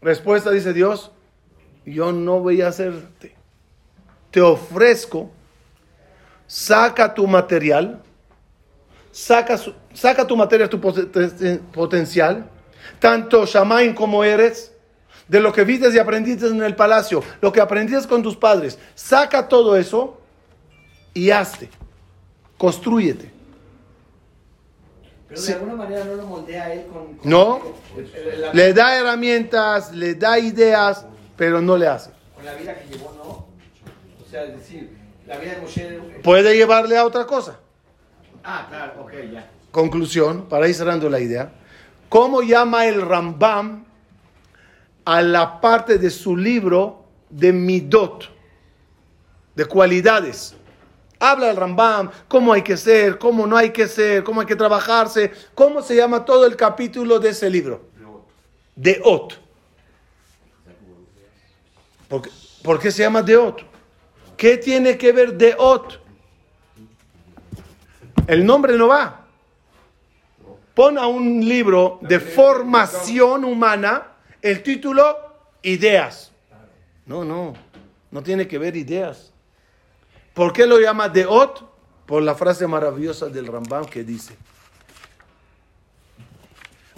Respuesta 0.01 0.51
dice 0.51 0.73
Dios, 0.73 1.11
yo 1.85 2.13
no 2.13 2.41
voy 2.41 2.63
a 2.63 2.69
hacerte. 2.69 3.35
Te 4.31 4.41
ofrezco, 4.41 5.31
saca 6.47 7.13
tu 7.15 7.27
material, 7.27 8.03
saca, 9.17 9.57
su- 9.57 9.73
saca 9.95 10.27
tu 10.27 10.37
material, 10.37 10.69
tu 10.69 10.79
poten- 10.79 11.61
potencial, 11.73 12.51
tanto 12.99 13.47
Shamaim 13.47 13.95
como 13.95 14.23
eres, 14.23 14.73
de 15.27 15.41
lo 15.41 15.53
que 15.53 15.65
viste 15.65 15.89
y 15.91 15.99
aprendiste 15.99 16.47
en 16.49 16.63
el 16.63 16.77
palacio, 16.77 17.23
lo 17.41 17.51
que 17.51 17.61
aprendiste 17.63 18.07
con 18.09 18.23
tus 18.23 18.37
padres, 18.37 18.79
saca 18.95 19.49
todo 19.49 19.75
eso 19.77 20.21
y 21.15 21.31
hazte, 21.31 21.71
construyete. 22.59 23.33
Pero 25.29 25.41
Sí. 25.41 25.49
de 25.49 25.55
alguna 25.55 25.75
manera 25.75 26.05
no 26.05 26.15
lo 26.15 26.27
moldea 26.27 26.73
él 26.73 26.87
con. 26.93 27.15
con- 27.17 27.29
No. 27.31 27.61
el- 27.97 28.05
el- 28.15 28.51
Le 28.53 28.73
da 28.75 28.97
herramientas, 28.99 29.93
le 29.93 30.15
da 30.15 30.39
ideas, 30.39 31.07
pero 31.37 31.61
no 31.63 31.77
le 31.77 31.87
hace. 31.89 32.11
con 32.35 32.45
la 32.45 32.55
vida 32.55 32.75
que 32.79 32.89
llevó, 32.95 33.13
no. 33.17 33.47
O 34.25 34.31
sea, 34.31 34.45
es 34.45 34.59
decir, 34.59 34.97
la 35.27 35.39
vida 35.39 35.55
de 35.55 35.61
Moshe. 35.63 36.01
Puede 36.23 36.55
llevarle 36.55 36.97
a 36.99 37.05
otra 37.07 37.27
cosa. 37.27 37.59
Ah, 38.49 38.65
claro, 38.69 39.03
ok, 39.03 39.13
ya. 39.33 39.51
Conclusión, 39.73 40.47
para 40.49 40.69
ir 40.69 40.75
cerrando 40.75 41.11
la 41.11 41.19
idea. 41.19 41.51
¿Cómo 42.09 42.43
llama 42.43 42.87
el 42.87 43.03
Rambam 43.03 43.85
a 45.05 45.21
la 45.21 45.61
parte 45.61 45.99
de 45.99 46.11
su 46.11 46.37
libro 46.37 47.05
de 47.29 47.53
Midot, 47.53 48.31
de 49.57 49.65
cualidades? 49.65 50.55
Habla 51.19 51.51
el 51.51 51.57
Rambam, 51.57 52.09
cómo 52.29 52.53
hay 52.53 52.63
que 52.63 52.77
ser, 52.77 53.19
cómo 53.19 53.49
no 53.49 53.57
hay 53.57 53.71
que 53.71 53.89
ser, 53.89 54.23
cómo 54.23 54.41
hay 54.41 54.47
que 54.47 54.55
trabajarse, 54.55 55.33
cómo 55.53 55.83
se 55.83 55.97
llama 55.97 56.25
todo 56.25 56.47
el 56.47 56.55
capítulo 56.55 57.19
de 57.19 57.31
ese 57.31 57.51
libro. 57.51 57.85
De 58.77 59.01
Ot. 59.03 59.41
¿Por 62.07 62.23
qué, 62.23 62.31
por 62.63 62.79
qué 62.79 62.93
se 62.93 63.03
llama 63.03 63.23
de 63.23 63.37
Ot? 63.37 63.65
¿Qué 64.37 64.57
tiene 64.57 64.97
que 64.97 65.11
ver 65.11 65.35
de 65.35 65.57
Ot? 65.59 66.06
El 68.27 68.45
nombre 68.45 68.77
no 68.77 68.89
va. 68.89 69.27
Pon 70.75 70.99
a 70.99 71.07
un 71.07 71.47
libro 71.49 71.99
de 72.03 72.21
formación 72.21 73.45
humana 73.45 74.09
el 74.43 74.63
título 74.63 75.17
ideas. 75.63 76.33
No, 77.07 77.25
no, 77.25 77.55
no 78.11 78.23
tiene 78.23 78.47
que 78.47 78.59
ver 78.59 78.77
ideas. 78.77 79.33
¿Por 80.35 80.53
qué 80.53 80.67
lo 80.67 80.79
llama 80.79 81.09
Deot? 81.09 81.65
Por 82.05 82.23
la 82.23 82.35
frase 82.35 82.67
maravillosa 82.67 83.29
del 83.29 83.47
Rambam 83.47 83.85
que 83.87 84.05
dice, 84.05 84.37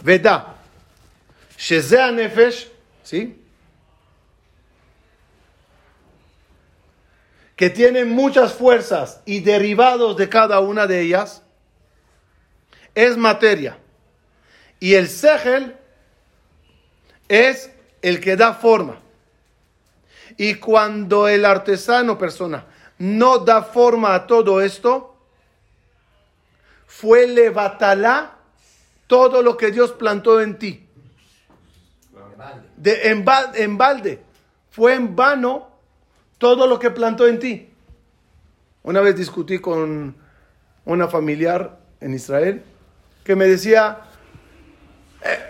Veda, 0.02 0.56
Shezea 1.56 2.12
Nefesh, 2.12 2.68
¿sí? 3.02 3.40
Que 7.58 7.70
tiene 7.70 8.04
muchas 8.04 8.52
fuerzas 8.52 9.20
y 9.26 9.40
derivados 9.40 10.16
de 10.16 10.28
cada 10.28 10.60
una 10.60 10.86
de 10.86 11.00
ellas, 11.00 11.42
es 12.94 13.16
materia. 13.16 13.78
Y 14.78 14.94
el 14.94 15.08
Segel 15.08 15.76
es 17.26 17.72
el 18.00 18.20
que 18.20 18.36
da 18.36 18.54
forma. 18.54 19.00
Y 20.36 20.54
cuando 20.54 21.26
el 21.26 21.44
artesano, 21.44 22.16
persona, 22.16 22.64
no 22.98 23.38
da 23.38 23.64
forma 23.64 24.14
a 24.14 24.28
todo 24.28 24.60
esto, 24.60 25.16
fue 26.86 27.26
levatalá 27.26 28.36
todo 29.08 29.42
lo 29.42 29.56
que 29.56 29.72
Dios 29.72 29.90
plantó 29.90 30.40
en 30.40 30.60
ti. 30.60 30.86
De, 32.76 33.10
en, 33.10 33.24
en 33.54 33.76
balde. 33.76 34.22
Fue 34.70 34.94
en 34.94 35.16
vano 35.16 35.77
todo 36.38 36.66
lo 36.66 36.78
que 36.78 36.90
plantó 36.90 37.26
en 37.26 37.38
ti. 37.38 37.70
Una 38.82 39.00
vez 39.00 39.16
discutí 39.16 39.58
con 39.58 40.16
una 40.84 41.08
familiar 41.08 41.78
en 42.00 42.14
Israel 42.14 42.62
que 43.24 43.36
me 43.36 43.46
decía, 43.46 43.98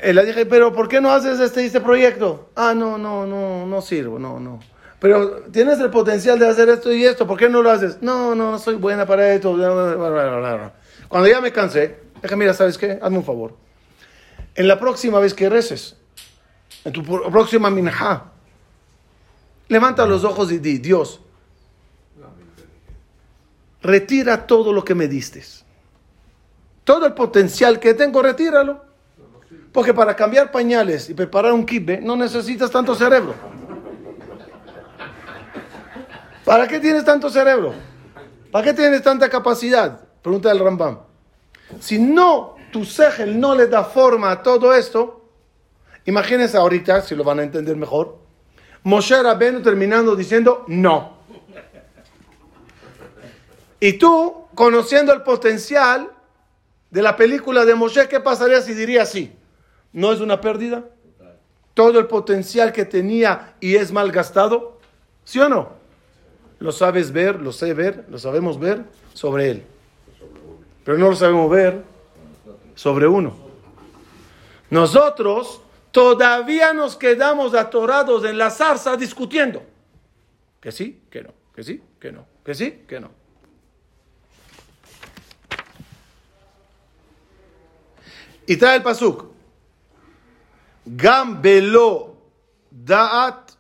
eh, 0.03 0.13
le 0.13 0.25
dije, 0.25 0.47
pero 0.47 0.73
¿por 0.73 0.89
qué 0.89 1.01
no 1.01 1.13
haces 1.13 1.39
este, 1.39 1.65
este 1.65 1.81
proyecto? 1.81 2.51
Ah, 2.57 2.75
no, 2.75 2.99
no, 2.99 3.27
no, 3.27 3.67
no 3.67 3.83
sirvo, 3.83 4.19
no, 4.19 4.41
no. 4.41 4.59
Pero 4.99 5.43
tienes 5.53 5.79
el 5.79 5.91
potencial 5.91 6.39
de 6.39 6.49
hacer 6.49 6.69
esto 6.69 6.93
y 6.93 7.05
esto, 7.05 7.27
¿por 7.27 7.39
qué 7.39 7.49
no 7.49 7.63
lo 7.63 7.71
haces? 7.71 7.99
No, 8.01 8.35
no, 8.35 8.51
no 8.51 8.59
soy 8.59 8.75
buena 8.75 9.07
para 9.07 9.33
esto. 9.33 9.53
Cuando 11.09 11.29
ya 11.29 11.41
me 11.41 11.53
cansé, 11.53 12.01
dije, 12.21 12.35
mira, 12.35 12.53
¿sabes 12.53 12.77
qué? 12.77 12.99
Hazme 13.01 13.19
un 13.19 13.25
favor. 13.25 13.55
En 14.57 14.67
la 14.67 14.81
próxima 14.81 15.21
vez 15.21 15.35
que 15.35 15.49
reces, 15.49 15.97
en 16.85 16.93
tu 16.93 17.05
próxima 17.05 17.71
minja, 17.71 18.33
levanta 19.69 20.07
los 20.07 20.25
ojos 20.25 20.51
y 20.53 20.59
di, 20.59 20.79
Dios, 20.79 21.21
retira 23.83 24.47
todo 24.47 24.73
lo 24.73 24.85
que 24.85 24.95
me 24.95 25.09
diste. 25.09 25.45
Todo 26.85 27.07
el 27.07 27.15
potencial 27.15 27.79
que 27.79 27.95
tengo, 27.95 28.23
retíralo. 28.23 28.89
Porque 29.73 29.93
para 29.93 30.17
cambiar 30.17 30.51
pañales 30.51 31.11
y 31.11 31.15
preparar 31.15 31.53
un 31.53 31.65
kibe 31.65 32.01
no 32.01 32.17
necesitas 32.17 32.71
tanto 32.71 32.95
cerebro. 32.95 33.35
¿Para 36.45 36.67
qué 36.67 36.81
tienes 36.81 37.05
tanto 37.05 37.29
cerebro? 37.29 37.75
¿Para 38.51 38.65
qué 38.65 38.73
tienes 38.73 39.03
tanta 39.03 39.29
capacidad? 39.29 40.01
Pregunta 40.23 40.51
el 40.51 40.59
Rambam. 40.59 41.01
Si 41.79 41.99
no, 41.99 42.57
tu 42.73 42.85
segel 42.85 43.39
no 43.39 43.55
le 43.55 43.67
da 43.67 43.85
forma 43.85 44.31
a 44.31 44.43
todo 44.43 44.73
esto, 44.73 45.29
imagínense 46.07 46.57
ahorita, 46.57 47.03
si 47.03 47.15
lo 47.15 47.23
van 47.23 47.41
a 47.41 47.43
entender 47.43 47.77
mejor, 47.77 48.18
Moshe 48.85 49.23
Rabbeinu 49.23 49.61
terminando 49.63 50.15
diciendo 50.17 50.65
no. 50.69 51.19
Y 53.81 53.95
tú, 53.95 54.47
conociendo 54.55 55.13
el 55.13 55.23
potencial 55.23 56.11
de 56.91 57.03
la 57.03 57.17
película 57.17 57.65
de 57.65 57.75
Moshe, 57.75 58.09
¿qué 58.09 58.21
pasaría 58.21 58.61
si 58.61 58.75
diría 58.75 59.03
así? 59.03 59.33
¿No 59.93 60.13
es 60.13 60.21
una 60.21 60.41
pérdida? 60.41 60.85
Todo 61.75 61.99
el 62.01 62.07
potencial 62.07 62.73
que 62.73 62.85
tenía 62.85 63.55
y 63.61 63.77
es 63.77 63.93
mal 63.93 64.11
gastado, 64.11 64.79
¿sí 65.25 65.39
o 65.39 65.49
no? 65.49 65.71
Lo 66.59 66.73
sabes 66.73 67.13
ver, 67.13 67.41
lo 67.41 67.53
sé 67.53 67.73
ver, 67.73 68.05
lo 68.09 68.19
sabemos 68.19 68.59
ver 68.59 68.85
sobre 69.15 69.51
él. 69.51 69.65
Pero 70.85 70.99
no 70.99 71.11
lo 71.11 71.17
sabemos 71.17 71.49
ver 71.51 71.85
sobre 72.75 73.07
uno. 73.07 73.37
Nosotros 74.71 75.61
todavía 75.99 76.73
nos 76.73 76.95
quedamos 76.95 77.55
atorados 77.55 78.25
en 78.25 78.39
la 78.39 78.51
zarza 78.51 78.97
discutiendo. 78.97 79.65
Que 80.61 80.71
sí, 80.71 81.03
que 81.11 81.23
no, 81.23 81.31
que 81.53 81.65
sí, 81.65 81.83
que 81.99 82.13
no, 82.13 82.25
que 82.45 82.55
sí, 82.55 82.85
que 82.87 83.01
no. 83.01 83.11
Y 88.47 88.57
trae 88.57 88.77
el 88.77 88.83
pasuk. 88.85 89.25
Gam 90.87 91.43
belo 91.43 92.17
da'at, 92.71 93.51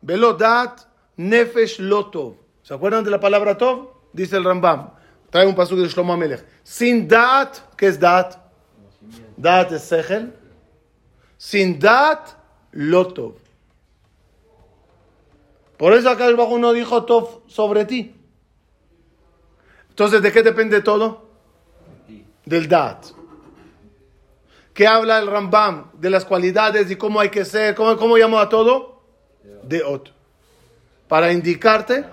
belo 0.00 0.34
da'at 0.34 0.86
nefesh 1.16 1.80
lotov. 1.80 2.36
¿Se 2.62 2.74
acuerdan 2.74 3.02
de 3.02 3.10
la 3.10 3.18
palabra 3.18 3.58
tov? 3.58 3.88
Dice 4.12 4.36
el 4.36 4.44
Rambam. 4.44 4.90
Trae 5.30 5.48
un 5.48 5.56
pasuk 5.56 5.80
de 5.80 5.88
Shlomo 5.88 6.12
Amelech. 6.12 6.46
Sin 6.62 7.08
da'at, 7.08 7.58
¿qué 7.76 7.88
es 7.88 7.98
da'at? 7.98 8.36
Da'at 9.36 9.72
es 9.72 9.82
sechel. 9.82 10.39
Sin 11.40 11.78
da'at, 11.78 12.36
lotov. 12.72 13.36
Por 15.78 15.94
eso 15.94 16.10
acá 16.10 16.26
el 16.26 16.36
bajo 16.36 16.58
no 16.58 16.74
dijo 16.74 17.06
tov 17.06 17.40
sobre 17.46 17.86
ti. 17.86 18.14
Entonces, 19.88 20.20
¿de 20.20 20.32
qué 20.32 20.42
depende 20.42 20.82
todo? 20.82 21.30
Del 22.44 22.68
da'at. 22.68 23.06
¿Qué 24.74 24.86
habla 24.86 25.18
el 25.18 25.28
Rambam? 25.28 25.90
De 25.94 26.10
las 26.10 26.26
cualidades 26.26 26.90
y 26.90 26.96
cómo 26.96 27.18
hay 27.20 27.30
que 27.30 27.46
ser. 27.46 27.74
¿Cómo, 27.74 27.96
cómo 27.96 28.38
a 28.38 28.48
todo? 28.50 29.00
De 29.62 29.82
ot. 29.82 30.12
Para 31.08 31.32
indicarte 31.32 32.04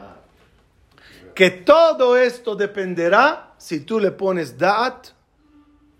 que 1.35 1.49
todo 1.49 2.15
esto 2.15 2.55
dependerá 2.55 3.55
si 3.57 3.81
tú 3.81 3.99
le 3.99 4.11
pones 4.11 4.57
da'at 4.57 5.09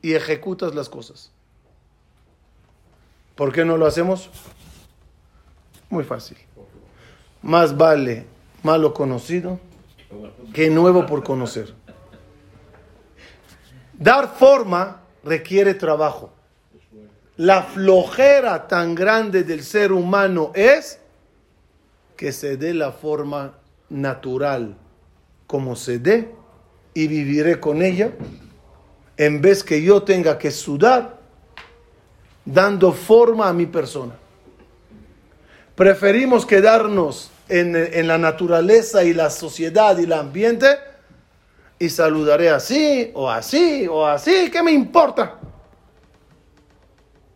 y 0.02 0.14
ejecutas 0.14 0.74
las 0.74 0.88
cosas. 0.88 1.34
¿Por 3.38 3.54
qué 3.54 3.64
no 3.64 3.78
lo 3.78 3.86
hacemos? 3.86 4.30
Muy 5.90 6.04
fácil. 6.04 6.38
Más 7.44 7.78
vale 7.78 8.26
malo 8.64 8.94
conocido 8.96 9.60
que 10.54 10.72
nuevo 10.72 11.06
por 11.06 11.24
conocer. 11.24 11.74
Dar 13.94 14.36
forma 14.36 15.02
requiere 15.24 15.76
trabajo. 15.76 16.34
La 17.36 17.62
flojera 17.62 18.68
tan 18.68 18.96
grande 18.96 19.44
del 19.44 19.64
ser 19.64 19.92
humano 19.92 20.52
es 20.56 21.00
que 22.16 22.32
se 22.32 22.58
dé 22.58 22.74
la 22.74 22.92
forma 22.92 23.60
natural 23.90 24.76
como 25.46 25.76
se 25.76 26.00
dé 26.00 26.34
y 26.96 27.08
viviré 27.08 27.60
con 27.60 27.84
ella 27.84 28.12
en 29.16 29.42
vez 29.42 29.64
que 29.64 29.84
yo 29.84 30.02
tenga 30.02 30.40
que 30.40 30.50
sudar 30.50 31.17
dando 32.48 32.94
forma 32.94 33.50
a 33.50 33.54
mi 33.54 33.66
persona. 33.66 34.14
Preferimos 35.76 36.46
quedarnos 36.46 37.30
en, 37.50 37.76
en 37.76 38.08
la 38.08 38.18
naturaleza 38.18 39.04
y 39.04 39.14
la 39.14 39.30
sociedad 39.30 39.98
y 39.98 40.04
el 40.06 40.14
ambiente 40.14 40.68
y 41.78 41.90
saludaré 41.90 42.50
así 42.50 43.12
o 43.14 43.30
así 43.30 43.86
o 43.88 44.06
así, 44.06 44.50
¿qué 44.50 44.64
me 44.64 44.72
importa? 44.72 45.36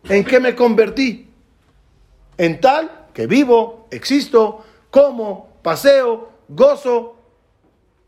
¿En 0.08 0.24
qué 0.24 0.40
me 0.40 0.56
convertí? 0.56 1.30
En 2.36 2.60
tal 2.60 3.06
que 3.14 3.26
vivo, 3.26 3.86
existo, 3.90 4.64
como, 4.90 5.50
paseo, 5.62 6.30
gozo, 6.48 7.16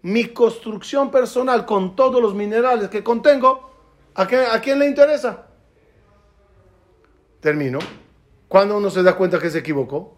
mi 0.02 0.28
construcción 0.28 1.10
personal 1.10 1.64
con 1.66 1.94
todos 1.94 2.20
los 2.20 2.34
minerales 2.34 2.88
que 2.88 3.04
contengo, 3.04 3.70
¿a, 4.14 4.26
qué- 4.26 4.46
a 4.50 4.60
quién 4.60 4.78
le 4.80 4.86
interesa? 4.88 5.46
Termino. 7.44 7.78
Cuando 8.48 8.78
uno 8.78 8.88
se 8.88 9.02
da 9.02 9.16
cuenta 9.16 9.38
que 9.38 9.50
se 9.50 9.58
equivocó, 9.58 10.16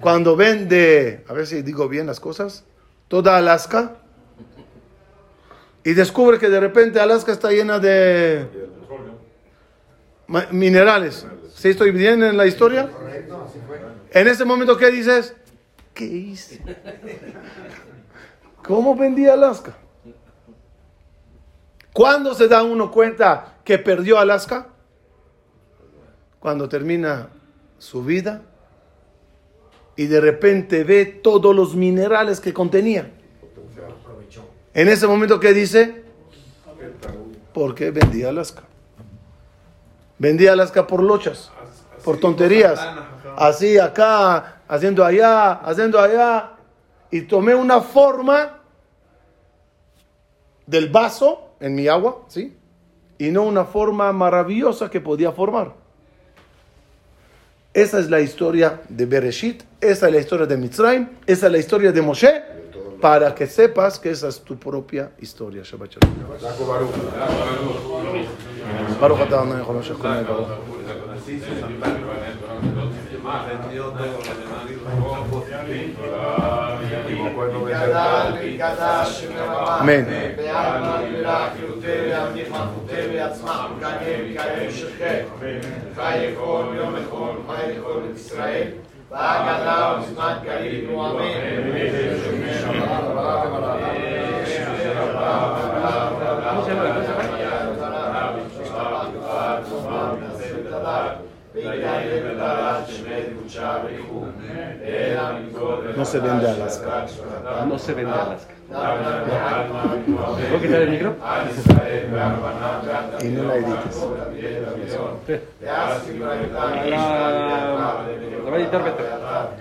cuando 0.00 0.34
vende, 0.34 1.24
a 1.28 1.32
ver 1.32 1.46
si 1.46 1.62
digo 1.62 1.88
bien 1.88 2.08
las 2.08 2.18
cosas, 2.18 2.64
toda 3.06 3.36
Alaska 3.36 3.98
y 5.84 5.92
descubre 5.92 6.40
que 6.40 6.48
de 6.48 6.58
repente 6.58 6.98
Alaska 6.98 7.30
está 7.30 7.52
llena 7.52 7.78
de 7.78 8.44
minerales. 10.50 11.28
¿Sí 11.54 11.68
estoy 11.68 11.92
bien 11.92 12.24
en 12.24 12.36
la 12.36 12.46
historia? 12.46 12.90
En 14.10 14.26
ese 14.26 14.44
momento, 14.44 14.76
¿qué 14.76 14.90
dices? 14.90 15.36
¿Qué 15.94 16.06
hice? 16.06 16.60
¿Cómo 18.64 18.96
vendí 18.96 19.28
Alaska? 19.28 19.76
¿Cuándo 21.92 22.34
se 22.34 22.48
da 22.48 22.64
uno 22.64 22.90
cuenta 22.90 23.58
que 23.62 23.78
perdió 23.78 24.18
Alaska? 24.18 24.70
Cuando 26.40 26.68
termina 26.68 27.28
su 27.78 28.02
vida 28.02 28.42
y 29.94 30.06
de 30.06 30.20
repente 30.20 30.82
ve 30.82 31.04
todos 31.04 31.54
los 31.54 31.76
minerales 31.76 32.40
que 32.40 32.52
contenía. 32.54 33.10
En 34.72 34.88
ese 34.88 35.06
momento, 35.06 35.38
¿qué 35.38 35.52
dice? 35.52 36.04
¿Por 37.52 37.74
qué 37.74 37.90
vendí 37.90 38.22
Alaska? 38.22 38.62
Vendí 40.18 40.46
Alaska 40.46 40.86
por 40.86 41.02
lochas. 41.02 41.50
por 42.04 42.18
tonterías. 42.18 42.80
Así 43.36 43.78
acá, 43.78 44.62
haciendo 44.66 45.04
allá, 45.04 45.52
haciendo 45.52 46.00
allá. 46.00 46.52
Y 47.10 47.22
tomé 47.22 47.54
una 47.54 47.80
forma 47.80 48.60
del 50.66 50.88
vaso 50.88 51.50
en 51.60 51.74
mi 51.74 51.88
agua, 51.88 52.22
¿sí? 52.28 52.56
Y 53.18 53.30
no 53.30 53.42
una 53.42 53.64
forma 53.64 54.12
maravillosa 54.12 54.88
que 54.88 55.00
podía 55.00 55.32
formar. 55.32 55.79
Esa 57.72 58.00
es 58.00 58.10
la 58.10 58.20
historia 58.20 58.80
de 58.88 59.06
Bereshit, 59.06 59.62
esa 59.80 60.08
es 60.08 60.12
la 60.12 60.18
historia 60.18 60.44
de 60.44 60.56
Mitzrayim, 60.56 61.08
esa 61.24 61.46
es 61.46 61.52
la 61.52 61.58
historia 61.58 61.92
de 61.92 62.02
Moshe, 62.02 62.42
para 63.00 63.32
que 63.32 63.46
sepas 63.46 64.00
que 64.00 64.10
esa 64.10 64.26
es 64.26 64.40
tu 64.40 64.58
propia 64.58 65.12
historia. 65.20 65.62
Shabbat 65.62 65.90
shalom. 65.92 66.10
bueno 77.40 77.68
es 77.68 77.80
el 77.80 77.92
אמן. 79.80 80.06
No 105.96 106.04
se 106.04 106.18
vende 106.20 106.50
Alaska. 106.50 107.06
No 107.66 107.78
se 107.78 107.94
vende 107.94 108.12
Alaska. 108.12 108.54
¿Puedo 110.48 110.62
quitar 110.62 110.82
el 110.82 110.90
micro? 110.90 111.14
Y 113.20 113.28
no 113.28 113.42
la 113.42 113.54
edites. 113.56 114.06
La, 115.64 117.00
va 118.50 118.56
a 118.56 118.58
editar 118.58 118.84
Beto. 118.84 119.04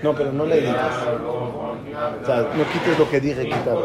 No, 0.04 0.14
pero 0.14 0.32
no 0.32 0.46
la 0.46 0.56
edites. 0.56 0.76
O 2.23 2.27
sea, 2.27 2.37
no 2.57 2.65
quites 2.73 2.99
lo 2.99 3.11
que 3.11 3.21
dije 3.21 3.45
quitar. 3.45 3.77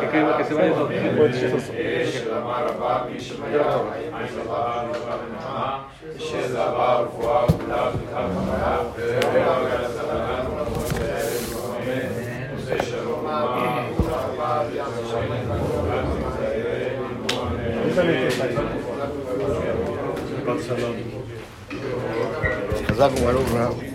Que, 0.00 0.06
que, 0.08 0.18
que 0.38 0.44
se 0.44 0.54
vaya 0.54 0.72
todo. 0.72 0.90
חזק 22.88 23.10
וברוך. 23.12 23.89